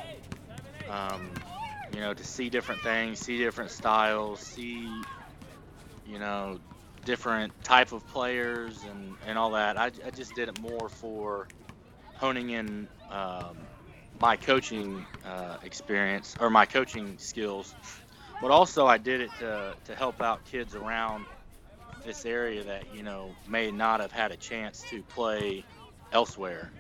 Um, 0.86 1.42
you 1.88 2.00
know, 2.00 2.14
to 2.14 2.24
see 2.24 2.50
different 2.50 2.82
things, 2.82 3.20
see 3.20 3.38
different 3.38 3.70
styles, 3.72 4.42
see, 4.42 5.08
you 6.04 6.18
know, 6.18 6.60
different 7.04 7.54
type 7.64 7.92
of 7.92 8.06
players 8.08 8.84
and, 8.84 9.18
and 9.22 9.38
all 9.38 9.52
that. 9.52 9.78
I, 9.78 9.86
I 10.06 10.10
just 10.12 10.34
did 10.34 10.48
it 10.48 10.54
more 10.56 10.88
for 10.90 11.48
honing 12.14 12.50
in 12.50 12.88
um, 13.10 13.68
my 14.20 14.36
coaching 14.36 15.06
uh, 15.24 15.58
experience 15.62 16.36
or 16.40 16.50
my 16.50 16.66
coaching 16.66 17.18
skills 17.18 17.76
but 18.40 18.50
also 18.50 18.86
I 18.86 18.98
did 18.98 19.20
it 19.20 19.36
to, 19.36 19.74
to 19.86 19.94
help 19.94 20.22
out 20.22 20.44
kids 20.44 20.74
around 20.74 21.26
this 22.08 22.24
area 22.24 22.64
that 22.64 22.84
you 22.94 23.02
know 23.02 23.30
may 23.46 23.70
not 23.70 24.00
have 24.00 24.10
had 24.10 24.32
a 24.32 24.36
chance 24.36 24.82
to 24.88 25.02
play 25.02 25.62
elsewhere. 26.10 26.70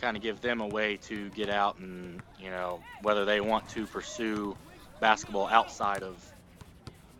Kind 0.00 0.16
of 0.16 0.22
give 0.22 0.40
them 0.40 0.62
a 0.62 0.66
way 0.66 0.96
to 1.08 1.28
get 1.30 1.50
out 1.50 1.78
and 1.78 2.20
you 2.40 2.48
know 2.48 2.80
whether 3.02 3.26
they 3.26 3.42
want 3.42 3.68
to 3.70 3.86
pursue 3.86 4.56
basketball 5.00 5.48
outside 5.48 6.02
of 6.02 6.16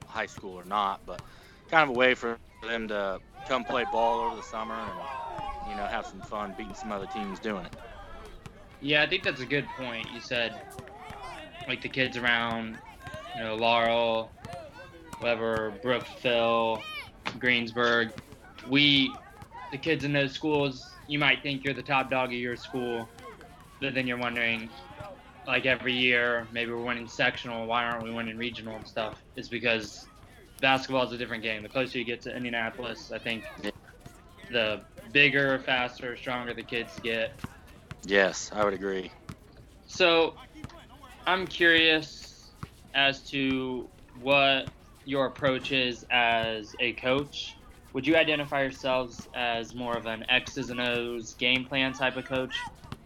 high 0.06 0.26
school 0.26 0.54
or 0.54 0.64
not, 0.64 1.00
but 1.04 1.20
kind 1.70 1.88
of 1.88 1.94
a 1.94 1.98
way 1.98 2.14
for 2.14 2.38
them 2.66 2.88
to 2.88 3.20
come 3.46 3.62
play 3.62 3.84
ball 3.92 4.20
over 4.20 4.36
the 4.36 4.42
summer 4.42 4.74
and 4.74 5.70
you 5.70 5.76
know 5.76 5.84
have 5.84 6.06
some 6.06 6.20
fun 6.22 6.54
beating 6.56 6.74
some 6.74 6.90
other 6.90 7.06
teams 7.06 7.38
doing 7.38 7.64
it. 7.66 7.76
Yeah, 8.80 9.02
I 9.02 9.06
think 9.06 9.22
that's 9.22 9.42
a 9.42 9.46
good 9.46 9.66
point. 9.76 10.06
You 10.14 10.20
said 10.20 10.54
like 11.68 11.82
the 11.82 11.90
kids 11.90 12.16
around, 12.16 12.78
you 13.36 13.42
know, 13.42 13.54
Laurel, 13.54 14.30
whatever, 15.18 15.74
Brookville, 15.82 16.82
Greensburg. 17.38 18.12
We, 18.70 19.10
the 19.70 19.78
kids 19.78 20.04
in 20.04 20.12
those 20.12 20.32
schools, 20.32 20.84
you 21.08 21.18
might 21.18 21.42
think 21.42 21.64
you're 21.64 21.74
the 21.74 21.82
top 21.82 22.10
dog 22.10 22.28
of 22.28 22.38
your 22.38 22.56
school, 22.56 23.08
but 23.80 23.94
then 23.94 24.06
you're 24.06 24.18
wondering, 24.18 24.70
like 25.46 25.66
every 25.66 25.92
year, 25.92 26.46
maybe 26.52 26.70
we're 26.70 26.84
winning 26.84 27.08
sectional. 27.08 27.66
Why 27.66 27.84
aren't 27.84 28.04
we 28.04 28.12
winning 28.12 28.36
regional 28.36 28.76
and 28.76 28.86
stuff? 28.86 29.20
Is 29.36 29.48
because 29.48 30.06
basketball 30.60 31.04
is 31.04 31.12
a 31.12 31.18
different 31.18 31.42
game. 31.42 31.62
The 31.62 31.68
closer 31.68 31.98
you 31.98 32.04
get 32.04 32.22
to 32.22 32.36
Indianapolis, 32.36 33.10
I 33.12 33.18
think 33.18 33.44
the 34.50 34.82
bigger, 35.12 35.58
faster, 35.60 36.16
stronger 36.16 36.54
the 36.54 36.62
kids 36.62 36.98
get. 37.02 37.30
Yes, 38.04 38.50
I 38.52 38.64
would 38.64 38.74
agree. 38.74 39.10
So, 39.86 40.34
I'm 41.26 41.46
curious 41.46 42.50
as 42.94 43.28
to 43.30 43.88
what 44.20 44.66
your 45.04 45.26
approach 45.26 45.72
is 45.72 46.04
as 46.10 46.74
a 46.80 46.92
coach. 46.94 47.56
Would 47.92 48.06
you 48.06 48.16
identify 48.16 48.62
yourselves 48.62 49.28
as 49.34 49.74
more 49.74 49.96
of 49.96 50.06
an 50.06 50.24
X's 50.28 50.70
and 50.70 50.80
O's 50.80 51.34
game 51.34 51.64
plan 51.66 51.92
type 51.92 52.16
of 52.16 52.24
coach 52.24 52.56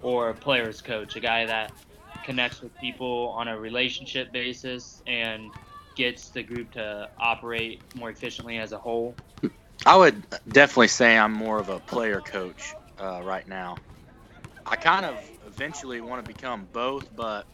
or 0.01 0.31
a 0.31 0.35
player's 0.35 0.81
coach, 0.81 1.17
a 1.17 1.21
guy 1.21 1.47
that 1.47 1.73
connects 2.25 2.61
with 2.63 2.77
people 2.79 3.35
on 3.37 3.49
a 3.49 3.59
relationship 3.59 4.33
basis 4.33 5.03
and 5.07 5.51
gets 5.97 6.31
the 6.31 6.43
group 6.43 6.73
to 6.73 7.09
operate 7.19 7.83
more 7.95 8.11
efficiently 8.11 8.59
as 8.59 8.73
a 8.73 8.79
whole? 8.79 9.17
I 9.85 9.97
would 9.97 10.27
definitely 10.51 10.89
say 10.89 11.17
I'm 11.17 11.33
more 11.33 11.59
of 11.59 11.69
a 11.69 11.81
player 11.81 12.21
coach 12.21 12.75
uh, 13.01 13.23
right 13.23 13.47
now. 13.47 13.79
I 14.65 14.77
kind 14.77 15.05
of 15.07 15.31
eventually 15.47 16.01
want 16.01 16.21
to 16.21 16.27
become 16.27 16.69
both, 16.73 17.09
but 17.15 17.47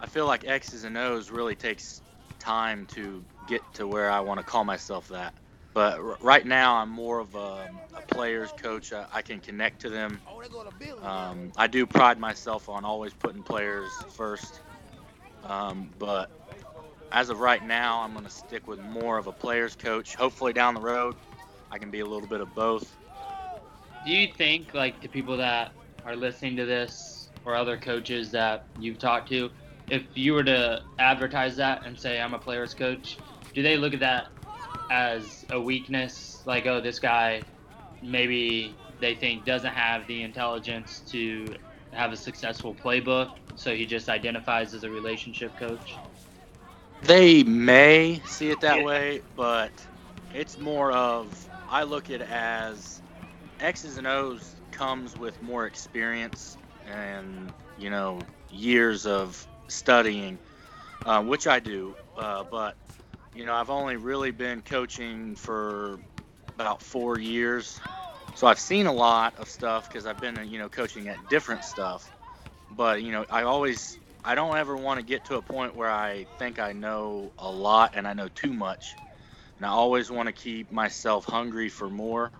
I 0.00 0.06
feel 0.06 0.26
like 0.26 0.44
X's 0.44 0.84
and 0.84 0.96
O's 0.98 1.30
really 1.30 1.54
takes 1.54 2.02
time 2.40 2.86
to 2.86 3.24
get 3.46 3.62
to 3.74 3.86
where 3.86 4.10
I 4.10 4.20
want 4.20 4.40
to 4.40 4.44
call 4.44 4.64
myself 4.64 5.08
that. 5.08 5.34
But 5.74 5.98
r- 5.98 6.16
right 6.22 6.46
now, 6.46 6.76
I'm 6.76 6.90
more 6.90 7.20
of 7.20 7.34
a, 7.34 7.68
a 7.94 8.02
player's 8.10 8.52
coach. 8.52 8.92
I, 8.92 9.06
I 9.12 9.22
can 9.22 9.40
connect 9.40 9.82
to 9.82 9.90
them. 9.90 10.20
Um, 11.02 11.52
I 11.56 11.66
do 11.66 11.86
pride 11.86 12.18
myself 12.18 12.68
on 12.68 12.84
always 12.84 13.12
putting 13.14 13.42
players 13.42 13.90
first. 14.16 14.60
Um, 15.44 15.90
but 15.98 16.30
as 17.12 17.30
of 17.30 17.40
right 17.40 17.64
now, 17.64 18.00
I'm 18.02 18.12
going 18.12 18.24
to 18.24 18.30
stick 18.30 18.66
with 18.66 18.80
more 18.80 19.18
of 19.18 19.26
a 19.26 19.32
player's 19.32 19.74
coach. 19.76 20.14
Hopefully, 20.16 20.52
down 20.52 20.74
the 20.74 20.80
road, 20.80 21.16
I 21.70 21.78
can 21.78 21.90
be 21.90 22.00
a 22.00 22.06
little 22.06 22.28
bit 22.28 22.40
of 22.40 22.54
both. 22.54 22.96
Do 24.04 24.12
you 24.12 24.28
think, 24.36 24.74
like, 24.74 25.00
the 25.00 25.08
people 25.08 25.36
that 25.38 25.72
are 26.04 26.16
listening 26.16 26.56
to 26.56 26.64
this 26.64 27.30
or 27.44 27.54
other 27.54 27.76
coaches 27.76 28.30
that 28.32 28.66
you've 28.78 28.98
talked 28.98 29.28
to, 29.30 29.50
if 29.88 30.04
you 30.14 30.32
were 30.32 30.44
to 30.44 30.80
advertise 30.98 31.56
that 31.56 31.84
and 31.84 31.98
say, 31.98 32.20
I'm 32.20 32.34
a 32.34 32.38
player's 32.38 32.74
coach, 32.74 33.18
do 33.56 33.64
they 33.64 33.78
look 33.78 33.94
at 33.94 34.02
that 34.02 34.26
as 34.90 35.44
a 35.50 35.60
weakness? 35.60 36.42
Like, 36.46 36.66
oh, 36.66 36.80
this 36.82 37.00
guy 37.00 37.46
maybe 38.02 38.80
they 39.00 39.14
think 39.16 39.44
doesn't 39.46 39.74
have 39.74 40.06
the 40.08 40.22
intelligence 40.22 41.02
to 41.12 41.56
have 41.92 42.12
a 42.12 42.16
successful 42.16 42.76
playbook, 42.76 43.30
so 43.56 43.74
he 43.74 43.86
just 43.86 44.08
identifies 44.08 44.74
as 44.74 44.84
a 44.84 44.90
relationship 44.90 45.56
coach? 45.56 46.02
They 47.02 47.42
may 47.44 48.20
see 48.24 48.50
it 48.50 48.60
that 48.60 48.80
Yeah. 48.80 48.82
way, 48.82 49.22
but 49.36 49.88
it's 50.30 50.58
more 50.58 50.92
of 50.92 51.48
I 51.68 51.84
look 51.84 52.10
at 52.10 52.20
it 52.22 52.28
as 52.28 53.02
X's 53.60 53.96
and 53.98 54.06
O's 54.06 54.60
comes 54.72 55.16
with 55.16 55.40
more 55.40 55.66
experience 55.66 56.58
and 56.84 57.54
you 57.76 57.90
know 57.90 58.28
years 58.48 59.06
of 59.06 59.46
studying, 59.68 60.40
uh, 61.04 61.22
which 61.22 61.46
I 61.46 61.60
do. 61.60 61.96
Uh, 62.16 62.44
but 62.44 62.76
you 63.36 63.46
know 63.46 63.54
I've 63.54 63.70
only 63.70 63.96
really 63.96 64.32
been 64.32 64.62
coaching 64.62 65.36
for 65.36 66.00
about 66.56 66.82
four 66.82 67.18
years, 67.18 67.82
so 68.34 68.46
I've 68.46 68.60
seen 68.60 68.86
a 68.86 68.92
lot 68.92 69.36
of 69.38 69.48
stuff 69.48 69.88
because 69.88 70.06
I've 70.06 70.20
been 70.20 70.48
you 70.48 70.58
know 70.58 70.68
coaching 70.70 71.08
at 71.08 71.28
different 71.28 71.64
stuff. 71.64 72.12
But 72.70 73.02
you 73.02 73.12
know 73.12 73.26
I 73.30 73.42
always 73.44 73.98
I 74.24 74.34
don't 74.36 74.56
ever 74.58 74.76
want 74.76 75.00
to 75.00 75.06
get 75.06 75.26
to 75.26 75.36
a 75.36 75.42
point 75.42 75.76
where 75.76 75.90
I 75.90 76.26
think 76.38 76.58
I 76.60 76.72
know 76.72 77.32
a 77.38 77.50
lot 77.50 77.92
and 77.94 78.06
I 78.08 78.14
know 78.14 78.28
too 78.28 78.52
much. 78.54 78.98
And 79.58 79.66
I 79.66 79.70
always 79.70 80.10
want 80.10 80.28
to 80.28 80.32
keep 80.34 80.70
myself 80.72 81.24
hungry 81.26 81.68
for 81.68 81.90
more 81.90 82.32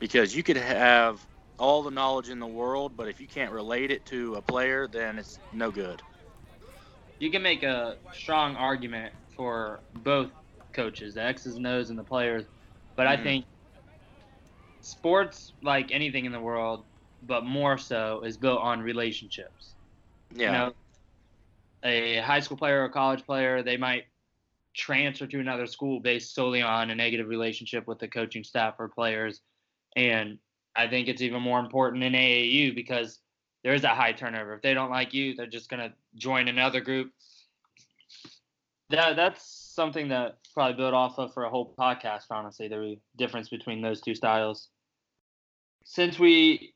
because 0.00 0.34
you 0.34 0.42
could 0.42 0.56
have 0.56 1.24
all 1.58 1.82
the 1.82 1.90
knowledge 1.90 2.28
in 2.30 2.40
the 2.40 2.46
world, 2.46 2.96
but 2.96 3.08
if 3.08 3.20
you 3.20 3.28
can't 3.28 3.52
relate 3.52 3.90
it 3.90 4.06
to 4.06 4.34
a 4.36 4.42
player, 4.42 4.88
then 4.88 5.18
it's 5.18 5.40
no 5.52 5.70
good. 5.72 6.02
you 7.18 7.30
can 7.30 7.42
make 7.42 7.62
a 7.62 7.98
strong 8.12 8.56
argument 8.56 9.12
for 9.40 9.80
both 9.94 10.28
coaches, 10.74 11.14
the 11.14 11.22
X's 11.22 11.56
and 11.56 11.66
O's 11.66 11.88
and 11.88 11.98
the 11.98 12.04
players. 12.04 12.44
But 12.94 13.06
I 13.06 13.16
Mhm. 13.16 13.22
think 13.22 13.46
sports, 14.82 15.54
like 15.62 15.90
anything 15.90 16.26
in 16.26 16.32
the 16.32 16.40
world, 16.40 16.84
but 17.22 17.46
more 17.46 17.78
so, 17.78 18.20
is 18.20 18.36
built 18.36 18.60
on 18.60 18.82
relationships. 18.82 19.76
Yeah. 20.34 20.46
You 20.46 20.52
know, 20.52 20.74
a 21.84 22.16
high 22.18 22.40
school 22.40 22.58
player 22.58 22.84
or 22.84 22.90
college 22.90 23.24
player, 23.24 23.62
they 23.62 23.78
might 23.78 24.04
transfer 24.74 25.26
to 25.26 25.40
another 25.40 25.66
school 25.66 26.00
based 26.00 26.34
solely 26.34 26.60
on 26.60 26.90
a 26.90 26.94
negative 26.94 27.28
relationship 27.28 27.86
with 27.86 27.98
the 27.98 28.08
coaching 28.08 28.44
staff 28.44 28.74
or 28.78 28.90
players. 28.90 29.40
And 29.96 30.38
I 30.76 30.86
think 30.86 31.08
it's 31.08 31.22
even 31.22 31.40
more 31.40 31.60
important 31.60 32.04
in 32.04 32.12
AAU 32.12 32.74
because 32.74 33.20
there 33.62 33.72
is 33.72 33.84
a 33.84 33.94
high 33.94 34.12
turnover. 34.12 34.52
If 34.52 34.60
they 34.60 34.74
don't 34.74 34.90
like 34.90 35.14
you, 35.14 35.34
they're 35.34 35.46
just 35.46 35.70
gonna 35.70 35.94
join 36.14 36.48
another 36.48 36.82
group. 36.82 37.14
That 38.90 39.16
that's 39.16 39.44
something 39.74 40.08
that 40.08 40.38
probably 40.52 40.76
build 40.76 40.94
off 40.94 41.18
of 41.18 41.32
for 41.32 41.44
a 41.44 41.50
whole 41.50 41.74
podcast. 41.78 42.24
Honestly, 42.30 42.68
the 42.68 42.96
difference 43.16 43.48
between 43.48 43.82
those 43.82 44.00
two 44.00 44.14
styles. 44.14 44.68
Since 45.84 46.18
we 46.18 46.74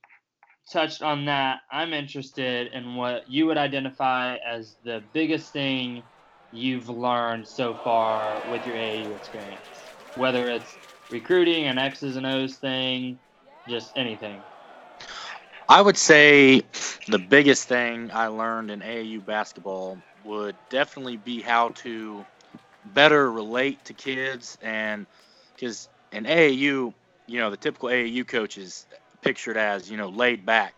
touched 0.73 1.03
on 1.03 1.27
that, 1.27 1.59
I'm 1.71 1.93
interested 1.93 2.73
in 2.73 2.95
what 2.95 3.29
you 3.29 3.47
would 3.47 3.59
identify 3.59 4.37
as 4.37 4.77
the 4.85 5.03
biggest 5.13 5.53
thing 5.53 6.05
you've 6.51 6.89
learned 6.89 7.49
so 7.49 7.75
far 7.75 8.43
with 8.47 8.65
your 8.65 8.77
AAU 8.77 9.17
experience. 9.17 9.69
Whether 10.15 10.49
it's 10.49 10.79
recruiting, 11.11 11.67
an 11.67 11.79
X's 11.79 12.17
and 12.17 12.27
O's 12.27 12.57
thing, 12.57 13.19
just 13.67 13.97
anything. 13.97 14.45
I 15.69 15.83
would 15.83 15.97
say 15.97 16.63
the 17.09 17.19
biggest 17.19 17.69
thing 17.69 18.11
I 18.13 18.29
learned 18.29 18.71
in 18.71 18.81
AAU 18.81 19.25
basketball 19.25 20.03
would 20.25 20.57
definitely 20.71 21.17
be 21.17 21.43
how 21.43 21.71
to 21.71 22.27
better 22.85 23.31
relate 23.31 23.85
to 23.87 23.95
kids 23.95 24.59
and 24.63 25.07
because 25.55 25.89
in 26.13 26.27
AAU, 26.27 26.95
you 27.27 27.39
know, 27.41 27.51
the 27.51 27.57
typical 27.57 27.91
AAU 27.91 28.25
coach 28.25 28.59
is 28.59 28.87
pictured 29.23 29.57
as, 29.57 29.91
you 29.91 29.97
know, 29.97 30.09
laid 30.09 30.45
back. 30.47 30.75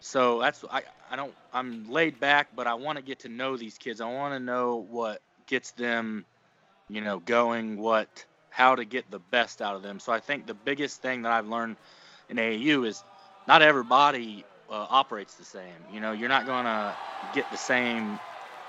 So 0.00 0.40
that's 0.40 0.64
I 0.70 0.82
I 1.10 1.16
don't 1.16 1.34
I'm 1.52 1.90
laid 1.90 2.20
back, 2.20 2.48
but 2.54 2.66
I 2.66 2.74
want 2.74 2.98
to 2.98 3.04
get 3.04 3.20
to 3.20 3.28
know 3.28 3.56
these 3.56 3.78
kids. 3.78 4.00
I 4.00 4.12
want 4.12 4.34
to 4.34 4.40
know 4.40 4.76
what 4.90 5.22
gets 5.46 5.72
them, 5.72 6.26
you 6.88 7.00
know, 7.00 7.18
going, 7.20 7.78
what 7.78 8.24
how 8.50 8.74
to 8.76 8.84
get 8.84 9.10
the 9.10 9.18
best 9.18 9.60
out 9.62 9.76
of 9.76 9.82
them. 9.82 10.00
So 10.00 10.12
I 10.12 10.20
think 10.20 10.46
the 10.46 10.54
biggest 10.54 11.02
thing 11.02 11.22
that 11.22 11.32
I've 11.32 11.48
learned 11.48 11.76
in 12.28 12.38
AAU 12.38 12.84
is 12.86 13.04
not 13.46 13.62
everybody 13.62 14.46
uh, 14.68 14.86
operates 14.90 15.34
the 15.36 15.44
same. 15.44 15.86
You 15.88 16.00
know, 16.00 16.12
you're 16.12 16.28
not 16.28 16.46
going 16.46 16.64
to 16.64 16.96
get 17.32 17.50
the 17.50 17.58
same 17.58 18.20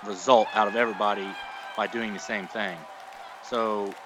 result 0.04 0.50
out 0.54 0.68
of 0.68 0.76
everybody 0.76 1.40
by 1.76 1.88
doing 1.88 2.14
the 2.14 2.20
same 2.20 2.48
thing. 2.48 2.88
So, 3.42 3.98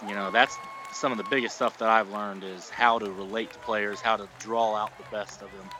you 0.00 0.14
know, 0.14 0.30
that's 0.30 0.60
some 0.92 1.12
of 1.12 1.18
the 1.18 1.24
biggest 1.24 1.54
stuff 1.56 1.78
that 1.78 1.88
I've 1.88 2.08
learned 2.08 2.44
is 2.44 2.68
how 2.68 2.98
to 2.98 3.12
relate 3.12 3.52
to 3.52 3.60
players, 3.60 4.00
how 4.00 4.16
to 4.16 4.28
draw 4.38 4.76
out 4.76 4.96
the 4.98 5.04
best 5.04 5.42
of 5.42 5.52
them. 5.52 5.70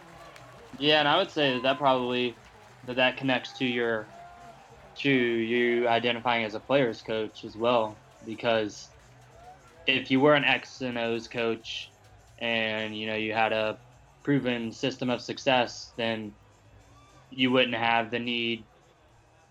Yeah, 0.78 1.00
and 1.00 1.08
I 1.08 1.18
would 1.18 1.30
say 1.30 1.54
that, 1.54 1.62
that 1.62 1.78
probably 1.78 2.38
that 2.84 2.96
that 2.96 3.16
connects 3.16 3.54
to 3.54 3.66
your 3.66 4.12
to 4.96 5.10
you 5.10 5.88
identifying 5.88 6.44
as 6.44 6.54
a 6.54 6.60
player's 6.60 7.02
coach 7.02 7.44
as 7.44 7.56
well 7.56 8.02
because 8.24 8.90
if 9.86 10.10
you 10.10 10.20
were 10.20 10.34
an 10.34 10.44
X 10.44 10.80
and 10.80 10.98
O's 10.98 11.28
coach 11.28 11.92
and 12.38 12.96
you 12.96 13.06
know 13.06 13.16
you 13.16 13.32
had 13.32 13.52
a 13.52 13.78
proven 14.22 14.72
system 14.72 15.10
of 15.10 15.20
success, 15.20 15.92
then 15.96 16.34
you 17.30 17.50
wouldn't 17.50 17.74
have 17.76 18.10
the 18.10 18.18
need 18.18 18.66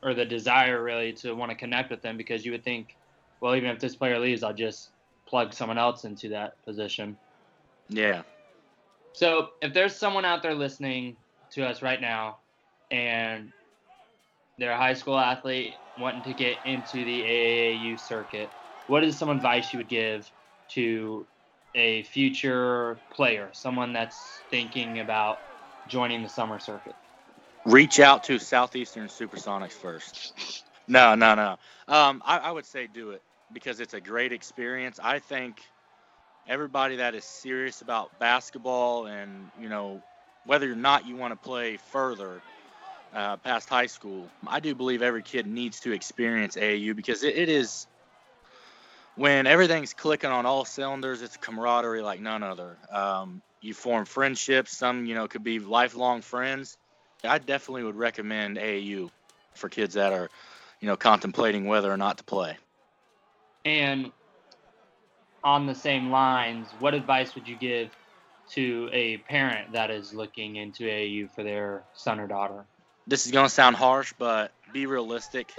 or 0.04 0.14
the 0.14 0.26
desire 0.26 0.82
really 0.82 1.14
to 1.14 1.34
want 1.34 1.52
to 1.52 1.58
connect 1.58 1.92
with 1.92 2.02
them 2.02 2.18
because 2.18 2.46
you 2.46 2.52
would 2.52 2.64
think, 2.64 2.96
well, 3.42 3.56
even 3.56 3.70
if 3.70 3.80
this 3.80 3.96
player 3.96 4.20
leaves, 4.20 4.44
I'll 4.44 4.54
just 4.54 4.92
plug 5.28 5.54
someone 5.54 5.78
else 5.78 6.04
into 6.04 6.30
that 6.30 6.54
position. 6.66 7.18
Yeah. 7.90 8.24
So, 9.14 9.50
if 9.62 9.74
there's 9.74 9.96
someone 9.96 10.26
out 10.26 10.44
there 10.44 10.56
listening 10.56 11.18
to 11.52 11.66
us 11.66 11.82
right 11.82 12.00
now 12.00 12.40
and 12.92 13.52
they're 14.58 14.72
a 14.72 14.78
high 14.78 14.94
school 14.94 15.18
athlete 15.18 15.76
wanting 15.98 16.24
to 16.24 16.34
get 16.34 16.58
into 16.66 17.04
the 17.04 17.24
AAU 17.24 18.00
circuit, 18.00 18.54
what 18.88 19.04
is 19.04 19.18
some 19.18 19.30
advice 19.30 19.74
you 19.74 19.80
would 19.80 19.90
give 19.90 20.30
to 20.70 21.28
a 21.76 22.04
future 22.04 23.02
player, 23.12 23.50
someone 23.54 23.94
that's 23.94 24.44
thinking 24.50 25.00
about 25.00 25.40
joining 25.88 26.24
the 26.24 26.30
summer 26.30 26.60
circuit? 26.60 26.96
Reach 27.65 28.00
out 28.00 28.24
to 28.26 28.39
Southeastern 28.39 29.08
Supersonics 29.08 29.74
first. 29.74 30.34
No, 30.88 31.15
no, 31.15 31.36
no. 31.36 31.58
Um, 31.88 32.22
I, 32.26 32.39
I 32.39 32.52
would 32.52 32.65
say 32.65 32.88
do 32.88 33.12
it 33.12 33.22
because 33.54 33.80
it's 33.80 33.93
a 33.93 34.02
great 34.02 34.32
experience. 34.32 35.00
I 35.02 35.19
think 35.19 35.62
everybody 36.48 36.98
that 36.98 37.15
is 37.15 37.24
serious 37.24 37.82
about 37.82 38.17
basketball 38.19 39.06
and 39.06 39.52
you 39.62 39.69
know 39.69 40.02
whether 40.45 40.72
or 40.72 40.76
not 40.76 41.08
you 41.08 41.15
want 41.15 41.32
to 41.32 41.38
play 41.38 41.78
further, 41.78 42.41
uh, 43.13 43.38
past 43.38 43.69
high 43.69 43.86
school. 43.86 44.28
I 44.48 44.60
do 44.60 44.74
believe 44.74 45.02
every 45.04 45.22
kid 45.22 45.45
needs 45.45 45.82
to 45.82 45.91
experience 45.91 46.56
AAU 46.56 46.95
because 46.95 47.24
it, 47.24 47.36
it 47.38 47.50
is 47.50 47.86
when 49.15 49.45
everything's 49.48 49.93
clicking 49.93 50.32
on 50.32 50.45
all 50.45 50.65
cylinders. 50.65 51.22
It's 51.22 51.38
camaraderie 51.38 52.02
like 52.02 52.19
none 52.19 52.41
other. 52.41 52.78
Um, 52.91 53.41
you 53.62 53.74
form 53.74 54.06
friendships. 54.06 54.76
Some 54.76 55.06
you 55.06 55.15
know 55.15 55.28
could 55.28 55.43
be 55.43 55.60
lifelong 55.60 56.22
friends. 56.22 56.78
I 57.23 57.38
definitely 57.38 57.84
would 57.84 57.95
recommend 57.95 58.58
AAU 58.58 59.10
for 59.55 59.69
kids 59.69 59.95
that 59.95 60.13
are 60.13 60.29
you 60.79 60.88
know 60.88 60.95
contemplating 60.95 61.65
whether 61.65 61.91
or 61.91 61.97
not 61.97 62.17
to 62.17 62.23
play. 62.23 62.58
And 63.65 64.12
on 65.43 65.65
the 65.65 65.75
same 65.75 66.12
lines, 66.12 66.67
what 66.79 66.93
advice 66.93 67.36
would 67.36 67.47
you 67.47 67.55
give 67.55 67.89
to 68.51 68.89
a 68.91 69.17
parent 69.17 69.73
that 69.73 69.91
is 69.91 70.13
looking 70.13 70.55
into 70.55 70.84
AAU 70.84 71.29
for 71.32 71.43
their 71.43 71.84
son 71.93 72.19
or 72.19 72.27
daughter? 72.27 72.65
This 73.08 73.25
is 73.25 73.32
going 73.32 73.45
to 73.45 73.53
sound 73.53 73.75
harsh, 73.75 74.13
but 74.17 74.51
be 74.73 74.86
realistic. 74.86 75.53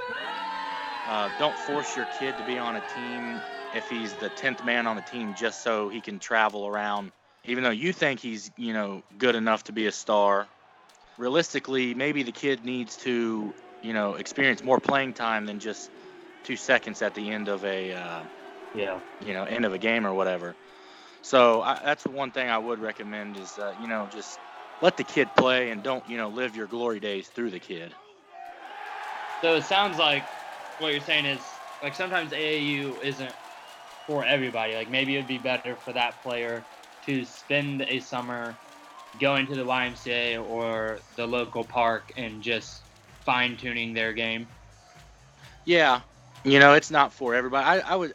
Uh, 1.09 1.31
don't 1.39 1.57
force 1.57 1.97
your 1.97 2.07
kid 2.19 2.37
to 2.37 2.45
be 2.45 2.59
on 2.59 2.77
a 2.77 2.81
team 2.95 3.41
if 3.75 3.89
he's 3.89 4.13
the 4.15 4.31
10th 4.31 4.65
man 4.65 4.87
on 4.87 4.97
the 4.97 5.03
team 5.03 5.35
just 5.35 5.63
so 5.63 5.89
he 5.89 6.01
can 6.01 6.19
travel 6.19 6.67
around. 6.67 7.11
Even 7.45 7.65
though 7.65 7.71
you 7.71 7.93
think 7.93 8.21
he's, 8.21 8.51
you 8.57 8.73
know, 8.73 9.03
good 9.19 9.35
enough 9.35 9.65
to 9.65 9.73
be 9.73 9.87
a 9.87 9.93
star, 9.93 10.47
realistically, 11.21 11.95
maybe 11.95 12.25
the 12.25 12.33
kid 12.33 12.65
needs 12.65 12.97
to, 12.99 13.55
you 13.83 13.95
know, 13.95 14.15
experience 14.17 14.63
more 14.65 14.81
playing 14.81 15.15
time 15.15 15.47
than 15.47 15.61
just 15.61 15.91
two 16.45 16.57
seconds 16.57 17.03
at 17.03 17.15
the 17.15 17.31
end 17.31 17.49
of 17.49 17.65
a, 17.65 17.93
uh, 17.93 18.25
Yeah. 18.75 19.01
you 19.21 19.35
know, 19.35 19.45
end 19.45 19.65
of 19.67 19.73
a 19.75 19.79
game 19.79 20.07
or 20.07 20.15
whatever. 20.15 20.57
So 21.23 21.63
I, 21.63 21.81
that's 21.85 22.07
one 22.07 22.33
thing 22.33 22.49
I 22.49 22.59
would 22.59 22.81
recommend 22.81 23.37
is, 23.37 23.59
uh, 23.59 23.73
you 23.77 23.89
know, 23.89 24.07
just 24.09 24.41
let 24.81 24.97
the 24.97 25.05
kid 25.05 25.35
play 25.35 25.71
and 25.71 25.83
don't, 25.83 26.09
you 26.09 26.19
know, 26.19 26.31
live 26.31 26.57
your 26.57 26.69
glory 26.69 27.01
days 27.01 27.29
through 27.29 27.51
the 27.51 27.61
kid. 27.61 27.95
So 29.43 29.57
it 29.57 29.63
sounds 29.63 29.99
like 29.99 30.29
what 30.79 30.91
you're 30.93 31.01
saying 31.01 31.27
is 31.27 31.61
like 31.83 31.95
sometimes 31.95 32.33
AAU 32.33 33.01
isn't 33.01 33.35
for 34.07 34.25
everybody. 34.25 34.75
Like 34.75 34.91
maybe 34.91 35.17
it'd 35.17 35.29
be 35.29 35.39
better 35.39 35.77
for 35.77 35.93
that 35.93 36.23
player 36.23 36.67
to 37.03 37.25
spend 37.25 37.83
a 37.83 38.01
summer 38.01 38.61
going 39.19 39.47
to 39.47 39.55
the 39.55 39.65
YMCA 39.65 40.43
or 40.49 40.99
the 41.17 41.27
local 41.27 41.65
park 41.65 42.13
and 42.17 42.43
just 42.43 42.83
fine 43.25 43.57
tuning 43.57 43.93
their 43.95 44.13
game. 44.13 44.47
Yeah, 45.65 46.01
you 46.45 46.59
know, 46.59 46.75
it's 46.75 46.91
not 46.91 47.13
for 47.13 47.35
everybody. 47.35 47.65
I, 47.65 47.93
I 47.93 47.97
would, 47.97 48.15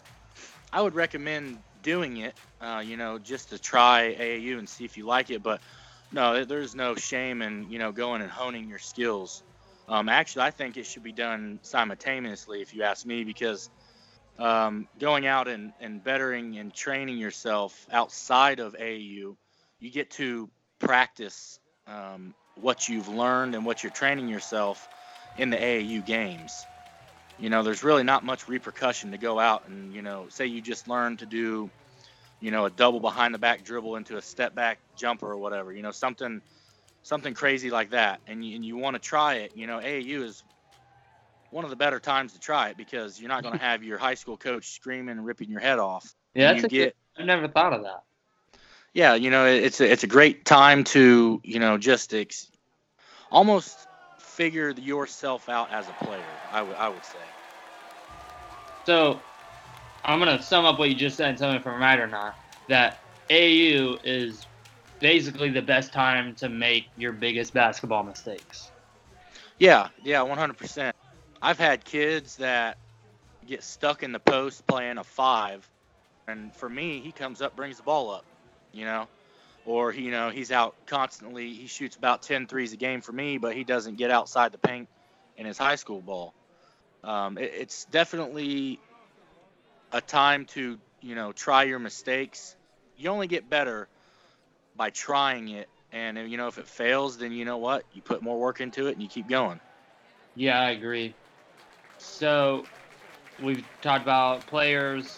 I 0.73 0.81
would 0.81 0.95
recommend 0.95 1.59
doing 1.81 2.17
it. 2.17 2.33
Uh, 2.61 2.81
you 2.83 2.97
know, 2.97 3.19
just 3.19 3.49
to 3.49 3.59
try 3.59 4.15
AAU 4.19 4.57
and 4.57 4.67
see 4.67 4.85
if 4.85 4.97
you 4.97 5.05
like 5.05 5.29
it. 5.29 5.43
But 5.43 5.61
no, 6.11 6.43
there's 6.45 6.75
no 6.75 6.95
shame 6.95 7.41
in 7.41 7.69
you 7.69 7.77
know 7.77 7.91
going 7.91 8.21
and 8.21 8.31
honing 8.31 8.67
your 8.67 8.79
skills. 8.79 9.43
Um, 9.87 10.09
actually, 10.09 10.43
I 10.43 10.51
think 10.51 10.77
it 10.77 10.85
should 10.85 11.03
be 11.03 11.11
done 11.11 11.59
simultaneously, 11.61 12.61
if 12.61 12.73
you 12.73 12.81
ask 12.83 13.05
me, 13.05 13.23
because 13.23 13.69
um, 14.39 14.87
going 14.99 15.27
out 15.27 15.47
and, 15.47 15.73
and 15.79 16.03
bettering 16.03 16.57
and 16.57 16.73
training 16.73 17.17
yourself 17.17 17.85
outside 17.91 18.59
of 18.59 18.73
AAU, 18.73 19.35
you 19.79 19.91
get 19.91 20.09
to 20.11 20.49
practice 20.79 21.59
um, 21.87 22.33
what 22.55 22.87
you've 22.87 23.07
learned 23.09 23.55
and 23.55 23.65
what 23.65 23.83
you're 23.83 23.91
training 23.91 24.27
yourself 24.27 24.87
in 25.35 25.49
the 25.49 25.57
AAU 25.57 26.01
games. 26.01 26.67
You 27.37 27.49
know 27.49 27.63
there's 27.63 27.83
really 27.83 28.03
not 28.03 28.23
much 28.23 28.47
repercussion 28.47 29.11
to 29.11 29.17
go 29.17 29.39
out 29.39 29.67
and 29.67 29.93
you 29.93 30.01
know 30.01 30.27
say 30.29 30.45
you 30.45 30.61
just 30.61 30.87
learned 30.87 31.19
to 31.19 31.25
do 31.25 31.69
you 32.39 32.51
know 32.51 32.65
a 32.65 32.69
double 32.69 33.01
behind 33.01 33.33
the 33.33 33.39
back 33.39 33.63
dribble 33.63 33.97
into 33.97 34.17
a 34.17 34.21
step 34.21 34.55
back 34.55 34.79
jumper 34.95 35.29
or 35.29 35.37
whatever 35.37 35.73
you 35.73 35.81
know 35.83 35.91
something 35.91 36.41
something 37.03 37.33
crazy 37.33 37.69
like 37.69 37.91
that. 37.91 38.19
And 38.25 38.43
you, 38.43 38.55
and 38.55 38.65
you 38.65 38.77
want 38.77 38.95
to 38.95 38.99
try 39.01 39.35
it 39.35 39.51
you 39.53 39.67
know 39.67 39.79
AAU 39.79 40.23
is 40.23 40.43
one 41.49 41.63
of 41.63 41.69
the 41.69 41.75
better 41.75 41.99
times 41.99 42.33
to 42.33 42.39
try 42.39 42.69
it 42.69 42.77
because 42.77 43.19
you're 43.19 43.29
not 43.29 43.43
going 43.43 43.53
to 43.57 43.63
have 43.63 43.83
your 43.83 43.97
high 43.97 44.15
school 44.15 44.37
coach 44.37 44.71
screaming 44.71 45.17
and 45.17 45.25
ripping 45.25 45.49
your 45.49 45.61
head 45.61 45.79
off. 45.79 46.13
Yeah, 46.33 46.51
you 46.51 46.53
that's 46.53 46.65
a 46.65 46.69
get 46.69 46.95
good, 47.17 47.23
I 47.23 47.25
never 47.25 47.47
thought 47.47 47.73
of 47.73 47.83
that. 47.83 48.03
Yeah 48.95 49.15
you 49.15 49.31
know 49.31 49.47
it's 49.47 49.81
a, 49.81 49.91
it's 49.91 50.03
a 50.05 50.07
great 50.07 50.45
time 50.45 50.85
to 50.85 51.41
you 51.45 51.59
know 51.59 51.77
just 51.77 52.15
ex- 52.15 52.51
almost 53.31 53.87
figure 54.19 54.71
yourself 54.71 55.49
out 55.49 55.71
as 55.73 55.89
a 55.89 55.93
player 55.95 56.41
I 56.51 56.63
would 56.63 56.77
I 56.77 56.89
would 56.89 57.05
say 57.05 57.35
So 58.85 59.23
I'm 60.05 60.19
gonna 60.19 60.41
sum 60.41 60.65
up 60.65 60.79
what 60.79 60.89
you 60.89 60.95
just 60.95 61.17
said 61.17 61.29
and 61.29 61.37
tell 61.37 61.51
me 61.51 61.57
if 61.57 61.67
I'm 61.67 61.81
right 61.81 61.99
or 61.99 62.07
not. 62.07 62.35
That 62.67 62.99
AU 63.31 63.99
is 64.03 64.47
basically 64.99 65.51
the 65.51 65.61
best 65.63 65.93
time 65.93 66.35
to 66.37 66.49
make 66.49 66.91
your 66.95 67.13
biggest 67.13 67.53
basketball 67.53 68.03
mistakes. 68.03 68.71
Yeah, 69.59 69.89
yeah, 70.03 70.21
100%. 70.23 70.93
I've 71.41 71.59
had 71.59 71.85
kids 71.85 72.37
that 72.37 72.77
get 73.45 73.63
stuck 73.63 74.03
in 74.03 74.11
the 74.11 74.19
post 74.19 74.67
playing 74.67 74.97
a 74.99 75.03
five, 75.03 75.67
and 76.27 76.55
for 76.55 76.69
me, 76.69 77.01
he 77.01 77.11
comes 77.11 77.41
up, 77.41 77.55
brings 77.55 77.77
the 77.77 77.83
ball 77.83 78.11
up, 78.11 78.25
you 78.75 78.85
know, 78.85 79.07
or 79.65 79.93
you 79.93 80.11
know 80.11 80.29
he's 80.29 80.51
out 80.51 80.75
constantly. 80.85 81.53
He 81.53 81.67
shoots 81.67 81.95
about 81.95 82.21
10 82.21 82.47
threes 82.47 82.73
a 82.73 82.77
game 82.77 83.01
for 83.01 83.11
me, 83.11 83.37
but 83.37 83.55
he 83.55 83.63
doesn't 83.63 83.97
get 83.97 84.11
outside 84.11 84.51
the 84.51 84.57
paint 84.57 84.87
in 85.37 85.45
his 85.45 85.57
high 85.57 85.75
school 85.75 86.01
ball. 86.01 86.33
Um, 87.03 87.37
it, 87.37 87.51
it's 87.57 87.85
definitely 87.85 88.79
a 89.91 90.01
time 90.01 90.45
to 90.45 90.77
you 91.01 91.15
know 91.15 91.31
try 91.31 91.63
your 91.63 91.79
mistakes. 91.79 92.55
You 92.97 93.09
only 93.09 93.27
get 93.27 93.49
better 93.49 93.87
by 94.77 94.89
trying 94.89 95.49
it 95.49 95.69
and 95.95 96.29
you 96.29 96.35
know, 96.35 96.47
if 96.47 96.57
it 96.57 96.67
fails, 96.67 97.17
then 97.17 97.31
you 97.31 97.45
know 97.45 97.57
what? 97.57 97.85
You 97.93 98.01
put 98.01 98.21
more 98.21 98.37
work 98.37 98.59
into 98.59 98.87
it 98.87 98.93
and 98.93 99.01
you 99.01 99.07
keep 99.07 99.29
going. 99.29 99.59
Yeah, 100.35 100.59
I 100.59 100.71
agree. 100.71 101.13
So 101.97 102.65
we've 103.41 103.63
talked 103.81 104.03
about 104.03 104.45
players 104.47 105.17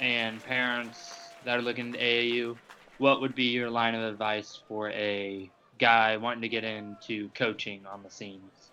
and 0.00 0.44
parents 0.44 1.30
that 1.44 1.58
are 1.58 1.62
looking 1.62 1.94
to 1.94 1.98
AAU. 1.98 2.56
What 2.98 3.20
would 3.20 3.34
be 3.34 3.44
your 3.44 3.70
line 3.70 3.94
of 3.94 4.02
advice 4.02 4.60
for 4.68 4.90
a 4.90 5.50
guy 5.78 6.16
wanting 6.16 6.42
to 6.42 6.48
get 6.48 6.64
into 6.64 7.30
coaching 7.30 7.84
on 7.86 8.02
the 8.02 8.10
scenes? 8.10 8.70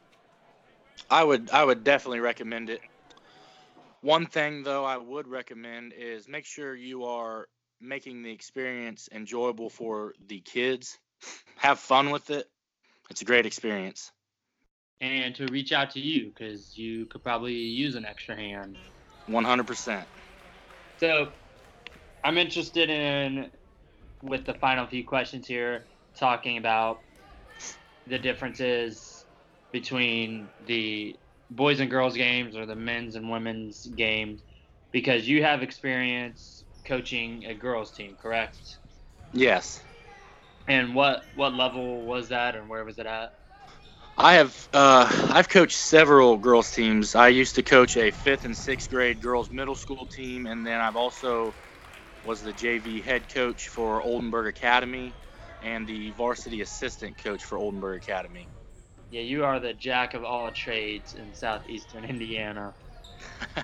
I 1.10 1.24
would 1.24 1.50
I 1.52 1.64
would 1.64 1.84
definitely 1.84 2.20
recommend 2.20 2.70
it. 2.70 2.82
One 4.02 4.28
thing 4.28 4.64
though 4.64 4.86
I 4.86 4.98
would 4.98 5.28
recommend 5.28 5.94
is 5.94 6.28
make 6.28 6.46
sure 6.46 6.76
you 6.76 7.06
are 7.06 7.48
making 7.82 8.22
the 8.24 8.32
experience 8.32 9.10
enjoyable 9.12 9.70
for 9.70 10.14
the 10.28 10.40
kids. 10.42 10.98
Have 11.58 11.80
fun 11.80 12.12
with 12.12 12.30
it. 12.30 12.46
It's 13.10 13.22
a 13.22 13.26
great 13.26 13.46
experience. 13.46 14.12
And 15.02 15.34
to 15.36 15.48
reach 15.48 15.72
out 15.72 15.92
to 15.92 16.00
you 16.00 16.28
because 16.28 16.78
you 16.78 17.06
could 17.06 17.24
probably 17.24 17.54
use 17.54 17.96
an 17.96 18.06
extra 18.06 18.36
hand. 18.36 18.78
100%. 19.30 20.06
So 21.00 21.32
I'm 22.24 22.38
interested 22.38 22.90
in, 22.90 23.50
with 24.22 24.46
the 24.46 24.54
final 24.56 24.88
few 24.88 25.06
questions 25.06 25.48
here, 25.48 25.86
talking 26.20 26.58
about 26.58 27.04
the 28.08 28.20
differences 28.20 29.26
between 29.72 30.50
the 30.66 31.16
boys 31.50 31.80
and 31.80 31.90
girls 31.90 32.16
games 32.16 32.56
or 32.56 32.66
the 32.66 32.76
men's 32.76 33.16
and 33.16 33.30
women's 33.30 33.86
games 33.96 34.42
because 34.92 35.28
you 35.28 35.44
have 35.44 35.62
experience 35.62 36.64
coaching 36.86 37.46
a 37.46 37.54
girls 37.54 37.92
team, 37.92 38.16
correct? 38.22 38.58
Yes. 39.32 39.82
And 40.68 40.96
what 40.96 41.24
what 41.34 41.54
level 41.54 42.06
was 42.06 42.30
that 42.30 42.56
and 42.56 42.70
where 42.70 42.84
was 42.86 42.98
it 43.00 43.06
at? 43.06 43.30
I 44.18 44.34
have 44.34 44.70
uh, 44.74 45.30
I've 45.32 45.50
coached 45.50 45.78
several 45.78 46.38
girls 46.38 46.72
teams. 46.72 47.16
I 47.16 47.30
used 47.30 47.56
to 47.56 47.64
coach 47.64 47.96
a 47.96 48.12
fifth 48.12 48.46
and 48.46 48.56
sixth 48.56 48.90
grade 48.90 49.22
girls 49.22 49.50
middle 49.50 49.76
school 49.76 50.06
team, 50.08 50.46
and 50.46 50.66
then 50.66 50.80
I've 50.80 50.96
also 50.96 51.54
was 52.26 52.42
the 52.42 52.54
JV 52.54 53.04
head 53.04 53.34
coach 53.34 53.70
for 53.70 54.02
Oldenburg 54.02 54.48
Academy 54.48 55.14
and 55.62 55.88
the 55.88 56.12
varsity 56.12 56.62
assistant 56.62 57.18
coach 57.24 57.44
for 57.44 57.58
Oldenburg 57.58 58.02
Academy. 58.02 58.48
Yeah, 59.12 59.22
you 59.22 59.44
are 59.44 59.60
the 59.60 59.74
jack 59.74 60.14
of 60.14 60.24
all 60.24 60.52
trades 60.52 61.16
in 61.16 61.34
southeastern 61.34 62.06
Indiana. 62.06 62.74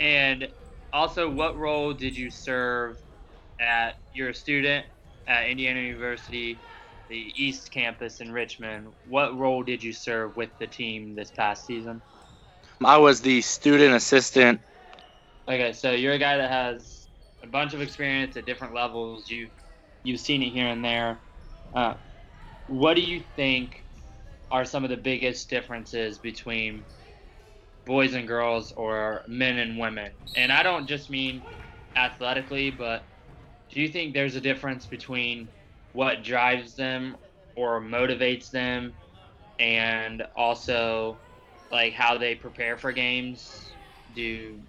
And 0.00 0.48
also, 0.92 1.28
what 1.28 1.56
role 1.58 1.92
did 1.92 2.16
you 2.16 2.30
serve 2.30 2.96
at 3.60 3.96
your 4.14 4.32
student 4.32 4.86
at 5.26 5.48
Indiana 5.48 5.80
University, 5.80 6.58
the 7.08 7.32
East 7.36 7.70
Campus 7.70 8.20
in 8.20 8.32
Richmond? 8.32 8.88
What 9.04 9.36
role 9.36 9.62
did 9.62 9.82
you 9.82 9.92
serve 9.92 10.36
with 10.36 10.50
the 10.58 10.66
team 10.66 11.14
this 11.14 11.30
past 11.30 11.66
season? 11.66 12.00
I 12.82 12.96
was 12.96 13.20
the 13.20 13.42
student 13.42 13.94
assistant. 13.94 14.60
Okay, 15.46 15.72
so 15.74 15.92
you're 15.92 16.14
a 16.14 16.18
guy 16.18 16.38
that 16.38 16.50
has 16.50 16.99
a 17.42 17.46
bunch 17.46 17.74
of 17.74 17.80
experience 17.80 18.36
at 18.36 18.46
different 18.46 18.74
levels. 18.74 19.28
You 19.30 19.48
you've 20.02 20.20
seen 20.20 20.42
it 20.42 20.50
here 20.50 20.66
and 20.68 20.84
there. 20.84 21.22
Uh, 21.74 21.94
what 22.66 22.94
do 22.94 23.02
you 23.02 23.20
think 23.36 23.76
are 24.50 24.64
some 24.64 24.84
of 24.84 24.90
the 24.90 24.96
biggest 24.96 25.50
differences 25.50 26.18
between 26.18 26.86
boys 27.86 28.14
and 28.14 28.26
girls 28.28 28.72
or 28.72 29.22
men 29.28 29.58
and 29.58 29.78
women? 29.78 30.12
And 30.36 30.52
I 30.52 30.62
don't 30.62 30.86
just 30.88 31.10
mean 31.10 31.46
athletically, 31.96 32.70
but 32.70 33.08
do 33.70 33.80
you 33.80 33.88
think 33.88 34.14
there's 34.14 34.36
a 34.36 34.40
difference 34.40 34.86
between 34.86 35.50
what 35.92 36.22
drives 36.24 36.74
them 36.74 37.16
or 37.56 37.80
motivates 37.82 38.50
them 38.50 38.94
and 39.58 40.22
also 40.36 41.20
like 41.70 41.92
how 41.92 42.18
they 42.18 42.34
prepare 42.34 42.76
for 42.76 42.92
games. 42.92 43.76
Do 44.12 44.62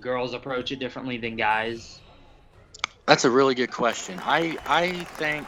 girls 0.00 0.34
approach 0.34 0.72
it 0.72 0.78
differently 0.78 1.18
than 1.18 1.36
guys? 1.36 2.00
That's 3.06 3.24
a 3.24 3.30
really 3.30 3.54
good 3.54 3.70
question. 3.70 4.20
I 4.22 4.58
I 4.66 5.04
think 5.04 5.46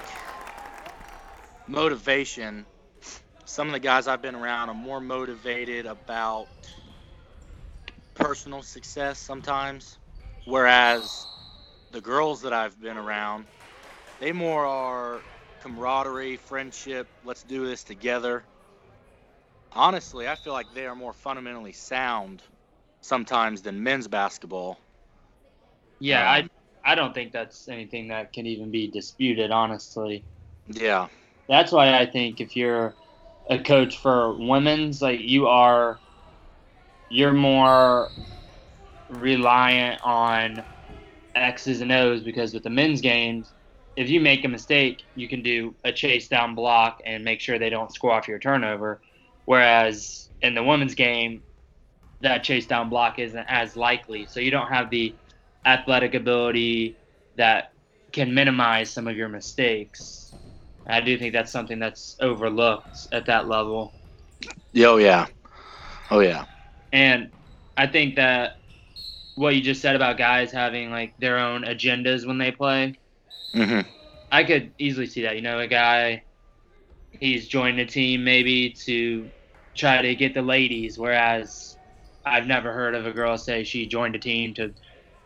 motivation. 1.67 2.67
Some 3.45 3.67
of 3.67 3.73
the 3.73 3.81
guys 3.81 4.07
I've 4.07 4.23
been 4.23 4.35
around 4.35 4.69
are 4.69 4.75
more 4.75 5.01
motivated 5.01 5.85
about 5.87 6.47
personal 8.15 8.63
success 8.63 9.19
sometimes, 9.19 9.99
whereas 10.47 11.27
the 11.93 12.01
girls 12.01 12.43
that 12.43 12.53
I've 12.53 12.81
been 12.81 12.97
around, 12.97 13.47
they 14.21 14.33
more 14.33 14.65
are 14.65 15.21
camaraderie, 15.63 16.37
friendship. 16.37 17.09
Let's 17.25 17.43
do 17.43 17.67
this 17.67 17.83
together. 17.83 18.45
Honestly, 19.73 20.29
I 20.29 20.35
feel 20.37 20.53
like 20.53 20.73
they 20.75 20.87
are 20.87 20.95
more 20.95 21.13
fundamentally 21.13 21.73
sound 21.73 22.43
sometimes 23.03 23.63
than 23.63 23.83
men's 23.83 24.09
basketball. 24.09 24.79
Yeah, 26.01 26.23
Um, 26.23 26.29
I 26.29 26.49
I 26.85 26.95
don't 26.95 27.15
think 27.15 27.33
that's 27.33 27.69
anything 27.69 28.09
that 28.09 28.33
can 28.33 28.47
even 28.47 28.71
be 28.71 28.91
disputed, 28.91 29.51
honestly. 29.51 30.27
Yeah. 30.67 31.09
That's 31.49 31.73
why 31.73 31.99
I 31.99 32.07
think 32.07 32.41
if 32.41 32.57
you're 32.57 32.97
a 33.49 33.63
coach 33.63 33.99
for 33.99 34.37
women's, 34.39 35.03
like 35.03 35.21
you 35.21 35.49
are, 35.49 36.01
you're 37.09 37.33
more 37.33 38.13
reliant 39.09 40.01
on 40.05 40.65
X's 41.35 41.81
and 41.81 41.93
O's 41.93 42.23
because 42.25 42.55
with 42.55 42.65
the 42.65 42.71
men's 42.71 43.01
games, 43.01 43.55
if 43.97 44.09
you 44.11 44.21
make 44.21 44.45
a 44.45 44.49
mistake, 44.49 45.03
you 45.15 45.29
can 45.29 45.43
do 45.43 45.77
a 45.85 45.93
chase 45.93 46.29
down 46.29 46.55
block 46.55 46.99
and 47.05 47.25
make 47.25 47.41
sure 47.41 47.59
they 47.59 47.71
don't 47.71 47.93
score 47.95 48.13
off 48.13 48.29
your 48.29 48.39
turnover. 48.39 49.03
Whereas 49.47 50.31
in 50.43 50.55
the 50.55 50.65
women's 50.65 50.95
game, 50.95 51.45
that 52.21 52.45
chase 52.45 52.67
down 52.67 52.89
block 52.91 53.19
isn't 53.19 53.47
as 53.49 53.77
likely. 53.77 54.27
So 54.27 54.41
you 54.41 54.51
don't 54.51 54.69
have 54.69 54.91
the 54.91 55.19
athletic 55.65 56.15
ability 56.15 56.99
that 57.37 57.73
can 58.13 58.35
minimize 58.35 58.91
some 58.93 59.07
of 59.09 59.17
your 59.17 59.29
mistakes. 59.29 60.35
I 60.87 61.01
do 61.01 61.19
think 61.19 61.33
that's 61.33 61.53
something 61.53 61.79
that's 61.79 62.17
overlooked 62.21 63.07
at 63.13 63.27
that 63.27 63.49
level. 63.49 63.95
Oh 64.77 64.97
yeah. 64.97 65.27
Oh 66.11 66.21
yeah. 66.21 66.45
And 66.93 67.33
I 67.77 67.87
think 67.87 68.17
that 68.17 68.53
what 69.35 69.55
you 69.55 69.63
just 69.63 69.83
said 69.83 69.97
about 69.97 70.19
guys 70.19 70.53
having 70.53 70.91
like 70.91 71.15
their 71.19 71.39
own 71.39 71.63
agendas 71.65 72.27
when 72.27 72.39
they 72.39 72.53
play, 72.53 72.99
Mhm. 73.55 73.87
I 74.31 74.45
could 74.45 74.75
easily 74.79 75.07
see 75.07 75.23
that. 75.23 75.37
You 75.37 75.43
know, 75.43 75.59
a 75.61 75.67
guy 75.69 76.25
he's 77.13 77.49
joined 77.49 77.79
a 77.81 77.87
team 77.87 78.25
maybe 78.25 78.75
to 78.87 79.33
try 79.77 80.03
to 80.03 80.15
get 80.17 80.35
the 80.35 80.43
ladies, 80.43 80.99
whereas 80.99 81.77
I've 82.25 82.47
never 82.47 82.73
heard 82.73 82.95
of 82.95 83.07
a 83.07 83.13
girl 83.13 83.39
say 83.39 83.65
she 83.65 83.87
joined 83.87 84.15
a 84.15 84.19
team 84.19 84.55
to 84.55 84.75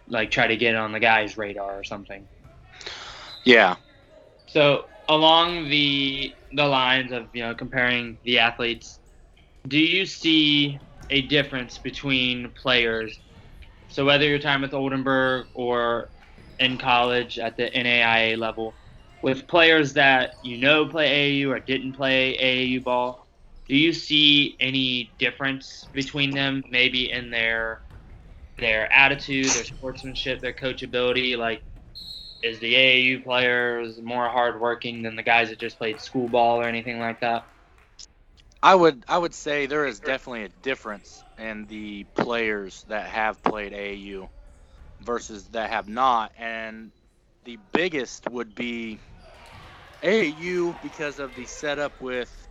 like 0.08 0.30
try 0.30 0.46
to 0.46 0.56
get 0.56 0.74
on 0.74 0.92
the 0.92 1.00
guy's 1.00 1.36
radar 1.36 1.78
or 1.78 1.84
something. 1.84 2.26
Yeah. 3.44 3.76
So 4.46 4.86
along 5.08 5.68
the 5.68 6.34
the 6.52 6.64
lines 6.64 7.12
of 7.12 7.26
you 7.32 7.42
know 7.42 7.54
comparing 7.54 8.18
the 8.24 8.38
athletes, 8.38 8.98
do 9.68 9.78
you 9.78 10.06
see 10.06 10.78
a 11.10 11.22
difference 11.22 11.78
between 11.78 12.50
players? 12.50 13.18
So 13.88 14.04
whether 14.04 14.26
you're 14.26 14.38
time 14.38 14.62
with 14.62 14.74
Oldenburg 14.74 15.46
or 15.54 16.08
in 16.58 16.78
college 16.78 17.38
at 17.38 17.56
the 17.56 17.70
NAIA 17.70 18.38
level, 18.38 18.74
with 19.22 19.46
players 19.46 19.94
that 19.94 20.34
you 20.42 20.58
know 20.58 20.86
play 20.86 21.40
AAU 21.40 21.48
or 21.50 21.58
didn't 21.58 21.92
play 21.92 22.36
AAU 22.36 22.84
ball, 22.84 23.23
do 23.66 23.76
you 23.76 23.92
see 23.92 24.56
any 24.60 25.14
difference 25.18 25.88
between 25.92 26.34
them? 26.34 26.64
Maybe 26.68 27.10
in 27.10 27.30
their 27.30 27.82
their 28.58 28.92
attitude, 28.92 29.54
their 29.54 29.64
sportsmanship, 29.64 30.40
their 30.40 30.52
coachability, 30.52 31.36
like 31.36 31.62
is 32.42 32.58
the 32.60 32.74
AAU 32.74 33.18
players 33.18 34.00
more 34.00 34.28
hardworking 34.28 35.02
than 35.02 35.16
the 35.16 35.22
guys 35.22 35.50
that 35.50 35.58
just 35.58 35.78
played 35.78 36.00
school 36.00 36.28
ball 36.28 36.60
or 36.60 36.66
anything 36.66 36.98
like 36.98 37.20
that? 37.20 37.46
I 38.62 38.74
would 38.74 39.04
I 39.08 39.18
would 39.18 39.34
say 39.34 39.66
there 39.66 39.86
is 39.86 40.00
definitely 40.00 40.44
a 40.44 40.48
difference 40.48 41.24
in 41.38 41.66
the 41.66 42.04
players 42.14 42.84
that 42.88 43.08
have 43.08 43.42
played 43.42 43.72
AAU 43.72 44.30
versus 45.00 45.48
that 45.50 45.70
have 45.70 45.88
not, 45.88 46.32
and 46.36 46.92
the 47.44 47.56
biggest 47.56 48.28
would 48.28 48.54
be 48.54 49.00
AAU 50.02 50.72
because 50.74 51.18
of 51.18 51.34
the 51.34 51.46
setup 51.46 52.00
with 52.00 52.43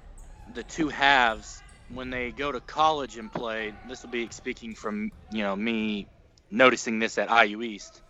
the 0.48 0.64
two 0.64 0.90
halves. 0.90 1.64
When 1.90 2.10
they 2.10 2.32
go 2.32 2.52
to 2.52 2.62
college 2.62 3.18
and 3.18 3.32
play, 3.32 3.74
this 3.86 4.04
will 4.04 4.10
be 4.10 4.30
speaking 4.32 4.76
from 4.76 5.12
you 5.30 5.44
know 5.44 5.56
me 5.56 6.10
noticing 6.52 7.00
this 7.00 7.18
at 7.18 7.30
IU 7.30 7.62
East. 7.62 8.02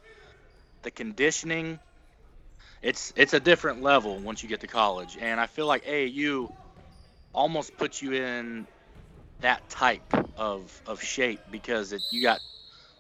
The 0.84 0.92
conditioning, 0.92 1.80
it's 2.82 3.14
it's 3.16 3.34
a 3.34 3.40
different 3.40 3.82
level 3.82 4.22
once 4.22 4.44
you 4.44 4.50
get 4.50 4.62
to 4.62 4.68
college, 4.68 5.18
and 5.20 5.40
I 5.40 5.48
feel 5.48 5.68
like 5.68 5.86
AAU 5.86 6.50
almost 7.34 7.78
puts 7.78 8.02
you 8.02 8.14
in 8.14 8.68
that 9.42 9.68
type 9.70 10.04
of, 10.38 10.82
of 10.86 11.02
shape 11.02 11.42
because 11.50 11.94
it, 11.94 12.04
you 12.10 12.22
got 12.22 12.42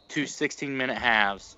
two 0.09 0.25
16 0.27 0.77
minute 0.77 0.97
halves, 0.97 1.57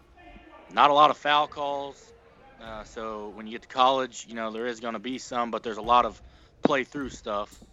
not 0.70 0.92
a 0.92 0.94
lot 0.94 1.12
of 1.12 1.18
foul 1.18 1.48
calls. 1.48 2.14
Uh, 2.60 2.84
so 2.86 3.30
when 3.30 3.48
you 3.48 3.54
get 3.54 3.64
to 3.64 3.68
college, 3.68 4.26
you 4.28 4.36
know, 4.36 4.52
there 4.52 4.68
is 4.68 4.80
going 4.80 4.94
to 4.94 5.00
be 5.00 5.18
some, 5.20 5.52
but 5.52 5.64
there's 5.64 5.78
a 5.78 5.82
lot 5.84 6.06
of 6.06 6.22
play 6.64 6.84
through 6.84 7.10
stuff. 7.10 7.64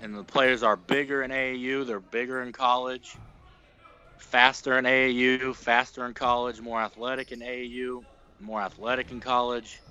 And 0.00 0.14
the 0.14 0.24
players 0.24 0.62
are 0.62 0.76
bigger 0.76 1.22
in 1.22 1.30
AAU, 1.30 1.84
they're 1.84 2.00
bigger 2.00 2.42
in 2.42 2.52
college, 2.52 3.20
faster 4.18 4.78
in 4.78 4.86
AAU, 4.86 5.54
faster 5.54 6.06
in 6.06 6.14
college, 6.14 6.60
more 6.60 6.80
athletic 6.80 7.32
in 7.32 7.40
AAU, 7.40 8.04
more 8.38 8.60
athletic 8.62 9.10
in 9.10 9.20
college. 9.20 9.82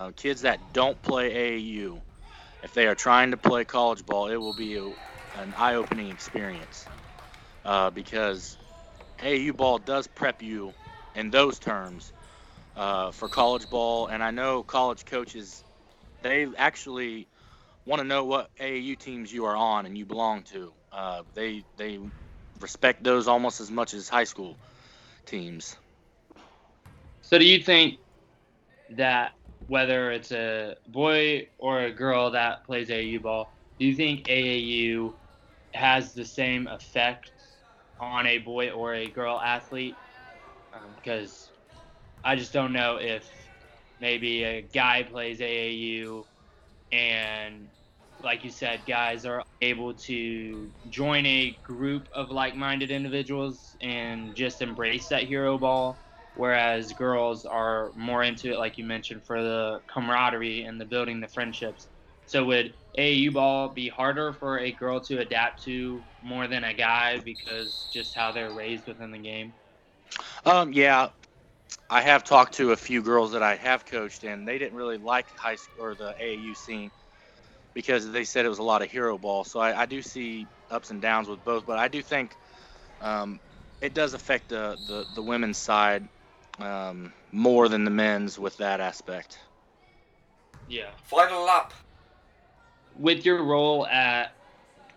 Uh, 0.00 0.12
kids 0.16 0.42
that 0.42 0.72
don't 0.72 1.00
play 1.02 1.32
AAU, 1.34 2.02
if 2.62 2.72
they 2.72 2.86
are 2.86 2.94
trying 2.94 3.30
to 3.30 3.36
play 3.36 3.64
college 3.64 4.04
ball, 4.04 4.28
it 4.28 4.36
will 4.36 4.54
be 4.54 4.76
a, 4.76 4.90
an 5.34 5.54
eye-opening 5.54 6.08
experience 6.10 6.90
uh, 7.64 7.90
because 7.90 8.58
AAU 9.20 9.52
ball 9.52 9.78
does 9.78 10.06
prep 10.06 10.42
you 10.42 10.74
in 11.14 11.30
those 11.30 11.58
terms 11.58 12.12
uh, 12.76 13.10
for 13.12 13.28
college 13.28 13.68
ball. 13.68 14.08
And 14.08 14.22
I 14.22 14.30
know 14.30 14.62
college 14.62 15.04
coaches, 15.04 15.64
they 16.22 16.46
actually 16.56 17.28
want 17.86 18.00
to 18.00 18.08
know 18.08 18.24
what 18.24 18.50
AAU 18.60 18.96
teams 18.96 19.32
you 19.32 19.44
are 19.46 19.56
on 19.56 19.86
and 19.86 19.96
you 19.96 20.06
belong 20.06 20.42
to. 20.44 20.74
Uh, 20.92 21.22
they 21.34 21.64
they 21.76 21.98
respect 22.60 23.04
those 23.04 23.28
almost 23.28 23.60
as 23.60 23.70
much 23.70 23.94
as 23.94 24.08
high 24.08 24.24
school 24.24 24.58
teams. 25.26 25.76
So 27.22 27.38
do 27.38 27.44
you 27.46 27.62
think 27.62 28.00
that 28.90 29.32
whether 29.66 30.12
it's 30.12 30.32
a 30.32 30.76
boy 30.86 31.48
or 31.58 31.82
a 31.82 31.92
girl 31.92 32.32
that 32.32 32.64
plays 32.66 32.90
AAU 32.90 33.22
ball, 33.22 33.54
do 33.78 33.86
you 33.86 33.94
think 33.94 34.26
AAU 34.28 35.14
has 35.74 36.14
the 36.14 36.24
same 36.24 36.66
effect 36.68 37.32
on 37.98 38.26
a 38.26 38.38
boy 38.38 38.70
or 38.70 38.94
a 38.94 39.06
girl 39.08 39.40
athlete? 39.40 40.00
Because 40.96 41.50
I 42.24 42.36
just 42.36 42.52
don't 42.52 42.72
know 42.72 42.96
if 43.00 43.28
maybe 44.00 44.44
a 44.44 44.62
guy 44.62 45.02
plays 45.04 45.40
AAU 45.40 46.26
and 46.92 47.70
like 48.24 48.44
you 48.44 48.50
said, 48.50 48.84
guys 48.86 49.24
are 49.26 49.42
able 49.60 49.94
to 49.94 50.70
join 50.88 51.26
a 51.26 51.58
group 51.64 52.08
of 52.14 52.30
like-minded 52.30 52.90
individuals 52.90 53.76
and 53.80 54.34
just 54.34 54.62
embrace 54.62 55.08
that 55.08 55.24
hero 55.24 55.58
ball 55.58 56.00
whereas 56.34 56.92
girls 56.92 57.44
are 57.44 57.92
more 57.94 58.22
into 58.22 58.52
it, 58.52 58.58
like 58.58 58.78
you 58.78 58.84
mentioned, 58.84 59.24
for 59.26 59.42
the 59.42 59.80
camaraderie 59.92 60.62
and 60.62 60.80
the 60.80 60.84
building 60.84 61.20
the 61.20 61.28
friendships. 61.28 61.88
So 62.26 62.44
would 62.44 62.74
AAU 62.98 63.30
ball 63.30 63.68
be 63.70 63.88
harder 63.88 64.32
for 64.32 64.58
a 64.58 64.72
girl 64.72 65.00
to 65.02 65.18
adapt 65.20 65.62
to 65.64 66.04
more 66.22 66.46
than 66.48 66.64
a 66.64 66.74
guy 66.74 67.18
because 67.18 67.86
just 67.92 68.14
how 68.14 68.32
they're 68.32 68.52
raised 68.52 68.86
within 68.86 69.10
the 69.12 69.18
game? 69.18 69.54
Um, 70.44 70.72
yeah, 70.72 71.10
I 71.90 72.02
have 72.02 72.24
talked 72.24 72.54
to 72.54 72.72
a 72.72 72.76
few 72.76 73.02
girls 73.02 73.32
that 73.32 73.42
I 73.42 73.56
have 73.56 73.84
coached, 73.86 74.24
and 74.24 74.46
they 74.46 74.58
didn't 74.58 74.76
really 74.76 74.98
like 74.98 75.26
high 75.38 75.56
school 75.56 75.84
or 75.84 75.94
the 75.94 76.14
AAU 76.20 76.54
scene 76.54 76.90
because 77.74 78.10
they 78.10 78.24
said 78.24 78.46
it 78.46 78.48
was 78.48 78.58
a 78.58 78.62
lot 78.62 78.82
of 78.82 78.90
hero 78.90 79.18
ball. 79.18 79.44
So 79.44 79.60
I, 79.60 79.82
I 79.82 79.86
do 79.86 80.00
see 80.00 80.46
ups 80.70 80.90
and 80.90 81.02
downs 81.02 81.28
with 81.28 81.44
both, 81.44 81.66
but 81.66 81.78
I 81.78 81.88
do 81.88 82.00
think 82.00 82.34
um, 83.00 83.40
it 83.80 83.94
does 83.94 84.14
affect 84.14 84.48
the, 84.48 84.78
the, 84.86 85.04
the 85.14 85.22
women's 85.22 85.58
side 85.58 86.08
um, 86.60 87.12
more 87.32 87.68
than 87.68 87.84
the 87.84 87.90
men's 87.90 88.38
with 88.38 88.56
that 88.58 88.80
aspect. 88.80 89.38
Yeah. 90.68 90.90
Final 91.04 91.42
lap. 91.44 91.72
With 92.98 93.26
your 93.26 93.42
role 93.42 93.86
at 93.86 94.32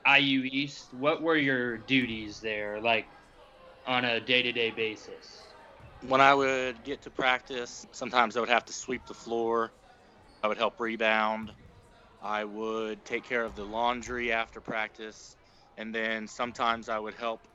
IU 0.08 0.44
East, 0.44 0.94
what 0.94 1.22
were 1.22 1.36
your 1.36 1.78
duties 1.78 2.40
there, 2.40 2.80
like 2.80 3.08
on 3.88 4.06
a 4.06 4.20
day-to-day 4.20 4.72
basis? 4.72 5.44
When 6.08 6.22
I 6.22 6.34
would 6.34 6.84
get 6.84 7.02
to 7.02 7.10
practice, 7.10 7.86
sometimes 7.92 8.38
I 8.38 8.40
would 8.40 8.50
have 8.50 8.66
to 8.66 8.74
sweep 8.74 9.06
the 9.08 9.16
floor. 9.16 9.72
I 10.44 10.48
would 10.48 10.58
help 10.58 10.80
rebound. 10.80 11.52
I 12.22 12.44
would 12.46 13.06
take 13.06 13.26
care 13.26 13.46
of 13.46 13.56
the 13.56 13.66
laundry 13.66 14.32
after 14.32 14.62
practice, 14.62 15.36
and 15.78 15.94
then 15.94 16.28
sometimes 16.28 16.90
I 16.90 17.00
would 17.00 17.16
help 17.16 17.48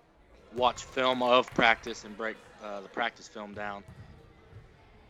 watch 0.52 0.84
film 0.84 1.22
of 1.22 1.52
practice 1.54 2.04
and 2.04 2.16
break 2.16 2.36
uh, 2.62 2.80
the 2.82 2.88
practice 2.88 3.28
film 3.28 3.54
down. 3.54 3.84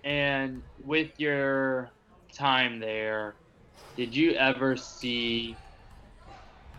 And 0.05 0.63
with 0.79 1.11
your 1.19 1.91
time 2.37 2.81
there, 2.81 3.37
did 3.97 4.17
you 4.17 4.33
ever 4.33 4.77
see 4.77 5.61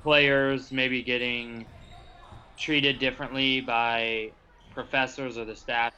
players 0.04 0.72
maybe 0.72 1.04
getting 1.04 1.68
treated 2.58 3.00
differently 3.00 3.62
by 3.62 4.32
professors 4.72 5.38
or 5.38 5.46
the 5.46 5.56
staff? 5.56 5.94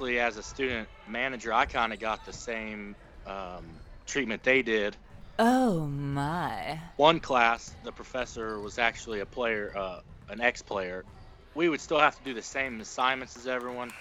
As 0.00 0.36
a 0.36 0.42
student 0.42 0.90
manager, 1.06 1.54
I 1.54 1.64
kind 1.64 1.92
of 1.92 1.98
got 1.98 2.24
the 2.24 2.32
same 2.32 2.96
um, 3.24 3.80
treatment 4.06 4.42
they 4.44 4.62
did. 4.62 4.96
Oh 5.38 5.86
my. 5.86 6.92
One 6.96 7.20
class, 7.20 7.76
the 7.82 7.92
professor 7.92 8.60
was 8.60 8.78
actually 8.78 9.20
a 9.20 9.26
player, 9.26 9.72
uh, 9.76 10.00
an 10.28 10.40
ex-player. 10.40 11.06
We 11.54 11.68
would 11.68 11.80
still 11.80 11.98
have 12.00 12.16
to 12.16 12.22
do 12.22 12.34
the 12.34 12.42
same 12.42 12.80
assignments 12.80 13.36
as 13.36 13.46
everyone, 13.46 13.94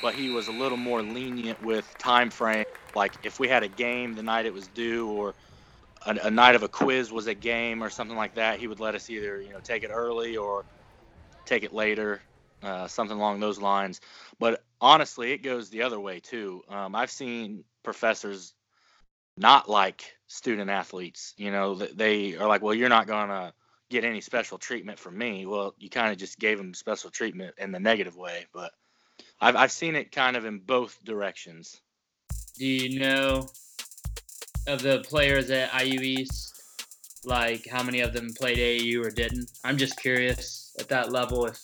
but 0.00 0.14
he 0.14 0.30
was 0.30 0.48
a 0.48 0.52
little 0.52 0.78
more 0.78 1.02
lenient 1.02 1.60
with 1.60 1.96
time 1.98 2.30
frame. 2.30 2.64
Like 2.94 3.18
if 3.22 3.38
we 3.38 3.48
had 3.48 3.62
a 3.62 3.68
game 3.68 4.14
the 4.14 4.22
night 4.22 4.46
it 4.46 4.54
was 4.54 4.68
due, 4.68 5.08
or 5.08 5.34
a, 6.06 6.16
a 6.24 6.30
night 6.30 6.54
of 6.56 6.62
a 6.62 6.68
quiz 6.68 7.12
was 7.12 7.26
a 7.26 7.34
game 7.34 7.82
or 7.82 7.90
something 7.90 8.16
like 8.16 8.34
that, 8.34 8.60
he 8.60 8.66
would 8.68 8.80
let 8.80 8.94
us 8.94 9.10
either 9.10 9.40
you 9.40 9.52
know 9.52 9.60
take 9.60 9.84
it 9.84 9.90
early 9.92 10.36
or 10.36 10.66
take 11.46 11.64
it 11.64 11.72
later, 11.72 12.22
uh, 12.62 12.86
something 12.88 13.16
along 13.16 13.40
those 13.40 13.60
lines. 13.60 14.00
But 14.38 14.64
honestly, 14.80 15.32
it 15.32 15.38
goes 15.38 15.70
the 15.70 15.82
other 15.82 16.00
way 16.00 16.20
too. 16.20 16.62
Um, 16.68 16.94
I've 16.94 17.10
seen 17.10 17.64
professors 17.82 18.54
not 19.38 19.68
like 19.68 20.14
student 20.26 20.70
athletes. 20.70 21.34
You 21.36 21.50
know, 21.50 21.74
they 21.74 22.36
are 22.36 22.48
like, 22.48 22.62
well, 22.62 22.74
you're 22.74 22.88
not 22.88 23.06
gonna 23.06 23.52
get 23.90 24.04
any 24.04 24.20
special 24.20 24.58
treatment 24.58 24.98
from 24.98 25.16
me. 25.16 25.46
Well, 25.46 25.74
you 25.78 25.88
kind 25.90 26.12
of 26.12 26.18
just 26.18 26.38
gave 26.38 26.58
them 26.58 26.74
special 26.74 27.10
treatment 27.10 27.54
in 27.58 27.72
the 27.72 27.80
negative 27.80 28.16
way, 28.16 28.46
but 28.52 28.72
I've 29.40 29.56
I've 29.56 29.72
seen 29.72 29.96
it 29.96 30.12
kind 30.12 30.36
of 30.36 30.44
in 30.44 30.58
both 30.58 30.98
directions. 31.04 31.80
Do 32.58 32.66
you 32.66 32.98
know 32.98 33.48
of 34.66 34.82
the 34.82 35.04
players 35.08 35.50
at 35.50 35.72
IU 35.82 36.00
East? 36.00 36.54
Like 37.24 37.66
how 37.66 37.82
many 37.82 38.00
of 38.00 38.12
them 38.12 38.28
played 38.34 38.58
AAU 38.58 39.04
or 39.04 39.10
didn't? 39.10 39.50
I'm 39.64 39.76
just 39.76 39.98
curious 40.00 40.74
at 40.78 40.88
that 40.88 41.10
level 41.12 41.46
if 41.46 41.58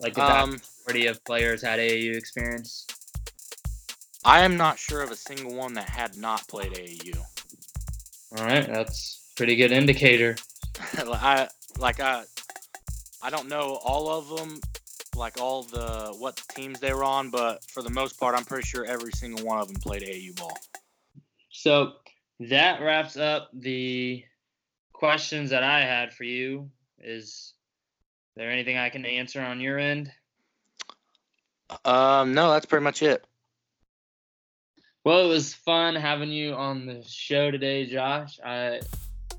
like 0.00 0.14
the 0.14 0.22
Um, 0.22 0.60
majority 0.86 1.06
of 1.06 1.24
players 1.24 1.62
had 1.62 1.78
AAU 1.80 2.16
experience. 2.16 2.86
I 4.24 4.40
am 4.40 4.56
not 4.56 4.78
sure 4.78 5.02
of 5.02 5.10
a 5.10 5.16
single 5.16 5.54
one 5.54 5.74
that 5.74 5.88
had 5.88 6.16
not 6.16 6.46
played 6.48 6.72
AAU. 6.72 7.18
All 8.36 8.44
right, 8.44 8.66
that's 8.66 9.32
pretty 9.36 9.56
good 9.56 9.72
indicator. 9.72 10.36
I 10.98 11.48
like 11.78 12.00
I 12.00 12.24
I 13.22 13.30
don't 13.30 13.48
know 13.48 13.78
all 13.82 14.08
of 14.10 14.28
them, 14.28 14.60
like 15.16 15.40
all 15.40 15.62
the 15.62 16.14
what 16.18 16.42
teams 16.54 16.80
they 16.80 16.92
were 16.92 17.04
on, 17.04 17.30
but 17.30 17.64
for 17.64 17.82
the 17.82 17.90
most 17.90 18.18
part, 18.18 18.34
I'm 18.34 18.44
pretty 18.44 18.66
sure 18.66 18.84
every 18.84 19.12
single 19.12 19.44
one 19.44 19.58
of 19.58 19.68
them 19.68 19.76
played 19.76 20.02
AAU 20.02 20.36
ball. 20.36 20.56
So 21.50 21.94
that 22.40 22.80
wraps 22.80 23.16
up 23.16 23.50
the 23.52 24.24
questions 24.92 25.50
that 25.50 25.62
I 25.62 25.80
had 25.80 26.12
for 26.12 26.24
you. 26.24 26.70
Is 27.00 27.54
there 28.36 28.50
anything 28.50 28.76
I 28.76 28.90
can 28.90 29.04
answer 29.04 29.40
on 29.40 29.60
your 29.60 29.78
end? 29.78 30.12
Um, 31.84 32.34
no, 32.34 32.50
that's 32.50 32.66
pretty 32.66 32.84
much 32.84 33.02
it. 33.02 33.24
Well, 35.08 35.24
it 35.24 35.28
was 35.28 35.54
fun 35.54 35.94
having 35.94 36.30
you 36.30 36.52
on 36.52 36.84
the 36.84 37.02
show 37.02 37.50
today, 37.50 37.86
Josh. 37.86 38.38
I 38.44 38.82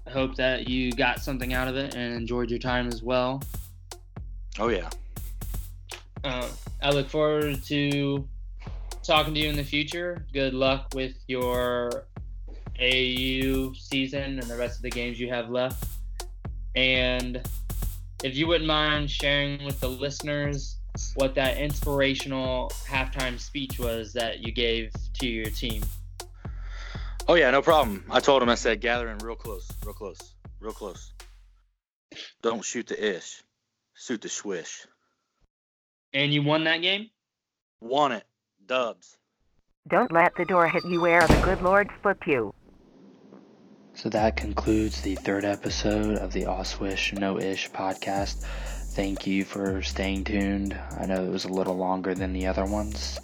hope 0.08 0.36
that 0.38 0.68
you 0.68 0.92
got 0.92 1.20
something 1.20 1.54
out 1.54 1.68
of 1.68 1.76
it 1.76 1.94
and 1.94 2.16
enjoyed 2.16 2.50
your 2.50 2.58
time 2.58 2.88
as 2.88 3.04
well. 3.04 3.44
Oh 4.58 4.70
yeah. 4.70 4.90
Uh, 6.24 6.50
I 6.82 6.90
look 6.90 7.08
forward 7.08 7.64
to 7.66 8.28
talking 9.04 9.36
to 9.36 9.40
you 9.40 9.48
in 9.48 9.56
the 9.56 9.64
future. 9.64 10.26
Good 10.34 10.56
luck 10.56 10.88
with 10.96 11.14
your 11.28 12.08
AU 12.82 13.74
season 13.74 14.40
and 14.40 14.50
the 14.50 14.58
rest 14.58 14.78
of 14.78 14.82
the 14.82 14.90
games 14.90 15.20
you 15.20 15.30
have 15.30 15.52
left. 15.52 15.86
And 16.76 17.48
if 18.24 18.36
you 18.36 18.48
wouldn't 18.48 18.68
mind 18.68 19.12
sharing 19.12 19.64
with 19.66 19.80
the 19.80 19.90
listeners 19.90 20.79
what 21.16 21.36
that 21.36 21.58
inspirational 21.58 22.72
halftime 22.88 23.40
speech 23.40 23.80
was 23.80 24.14
that 24.14 24.40
you 24.40 24.52
gave 24.52 24.92
to 25.20 25.28
your 25.28 25.50
team. 25.50 25.84
Oh 27.28 27.36
yeah, 27.36 27.52
no 27.52 27.62
problem. 27.62 28.06
I 28.10 28.20
told 28.20 28.42
him 28.42 28.50
I 28.50 28.56
said 28.56 28.82
gather 28.82 29.10
in 29.10 29.20
real 29.20 29.36
close, 29.36 29.70
real 29.86 29.94
close, 29.94 30.34
real 30.60 30.74
close. 30.74 31.14
Don't 32.42 32.66
shoot 32.66 32.88
the 32.88 33.18
ish, 33.18 33.44
shoot 33.94 34.22
the 34.22 34.30
swish. 34.30 34.88
And 36.14 36.34
you 36.34 36.42
won 36.42 36.64
that 36.64 36.82
game? 36.82 37.10
Won 37.82 38.12
it, 38.14 38.26
dubs. 38.66 39.16
Don't 39.88 40.12
let 40.12 40.36
the 40.36 40.46
door 40.46 40.68
hit 40.68 40.86
you 40.86 41.02
where 41.02 41.26
the 41.28 41.42
good 41.42 41.62
Lord 41.62 41.90
split 42.00 42.18
you. 42.26 42.54
So 43.94 44.10
that 44.10 44.38
concludes 44.38 45.02
the 45.02 45.16
third 45.16 45.46
episode 45.46 46.18
of 46.18 46.32
the 46.32 46.46
Oswish 46.46 47.14
No 47.14 47.38
Ish 47.40 47.70
podcast. 47.72 48.46
Thank 48.92 49.28
you 49.28 49.46
for 49.46 49.82
staying 49.82 50.26
tuned. 50.26 50.78
I 50.98 51.06
know 51.06 51.24
it 51.24 51.32
was 51.32 51.46
a 51.46 51.54
little 51.54 51.78
longer 51.78 52.16
than 52.16 52.34
the 52.34 52.48
other 52.48 52.66
ones. 52.66 53.20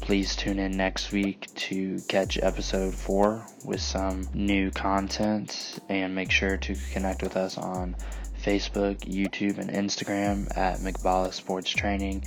Please 0.00 0.34
tune 0.34 0.58
in 0.58 0.76
next 0.76 1.12
week 1.12 1.46
to 1.54 1.98
catch 2.08 2.38
episode 2.38 2.94
four 2.94 3.46
with 3.64 3.80
some 3.80 4.26
new 4.32 4.70
content 4.70 5.78
and 5.88 6.14
make 6.14 6.30
sure 6.30 6.56
to 6.56 6.74
connect 6.92 7.22
with 7.22 7.36
us 7.36 7.58
on 7.58 7.96
Facebook, 8.42 9.00
YouTube, 9.00 9.58
and 9.58 9.70
Instagram 9.70 10.56
at 10.56 10.78
McBalla 10.78 11.32
Sports 11.32 11.70
Training 11.70 12.24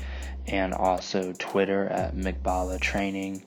and 0.47 0.73
also 0.73 1.33
Twitter 1.37 1.87
at 1.87 2.15
McBalla 2.15 2.79
Training. 2.79 3.43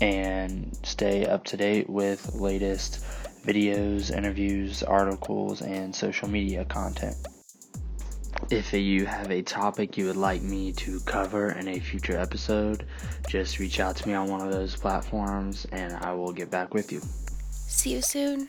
and 0.00 0.76
stay 0.82 1.26
up 1.26 1.44
to 1.44 1.56
date 1.56 1.88
with 1.88 2.34
latest 2.34 3.04
videos, 3.44 4.14
interviews, 4.14 4.82
articles, 4.82 5.62
and 5.62 5.94
social 5.94 6.28
media 6.28 6.64
content. 6.64 7.16
If 8.50 8.72
you 8.72 9.06
have 9.06 9.30
a 9.30 9.42
topic 9.42 9.96
you 9.96 10.06
would 10.06 10.16
like 10.16 10.42
me 10.42 10.72
to 10.72 11.00
cover 11.00 11.52
in 11.52 11.68
a 11.68 11.80
future 11.80 12.18
episode, 12.18 12.86
just 13.28 13.58
reach 13.58 13.80
out 13.80 13.96
to 13.96 14.08
me 14.08 14.14
on 14.14 14.28
one 14.28 14.42
of 14.42 14.52
those 14.52 14.76
platforms 14.76 15.66
and 15.72 15.94
I 15.94 16.12
will 16.12 16.32
get 16.32 16.50
back 16.50 16.74
with 16.74 16.92
you. 16.92 17.00
See 17.50 17.92
you 17.92 18.02
soon. 18.02 18.48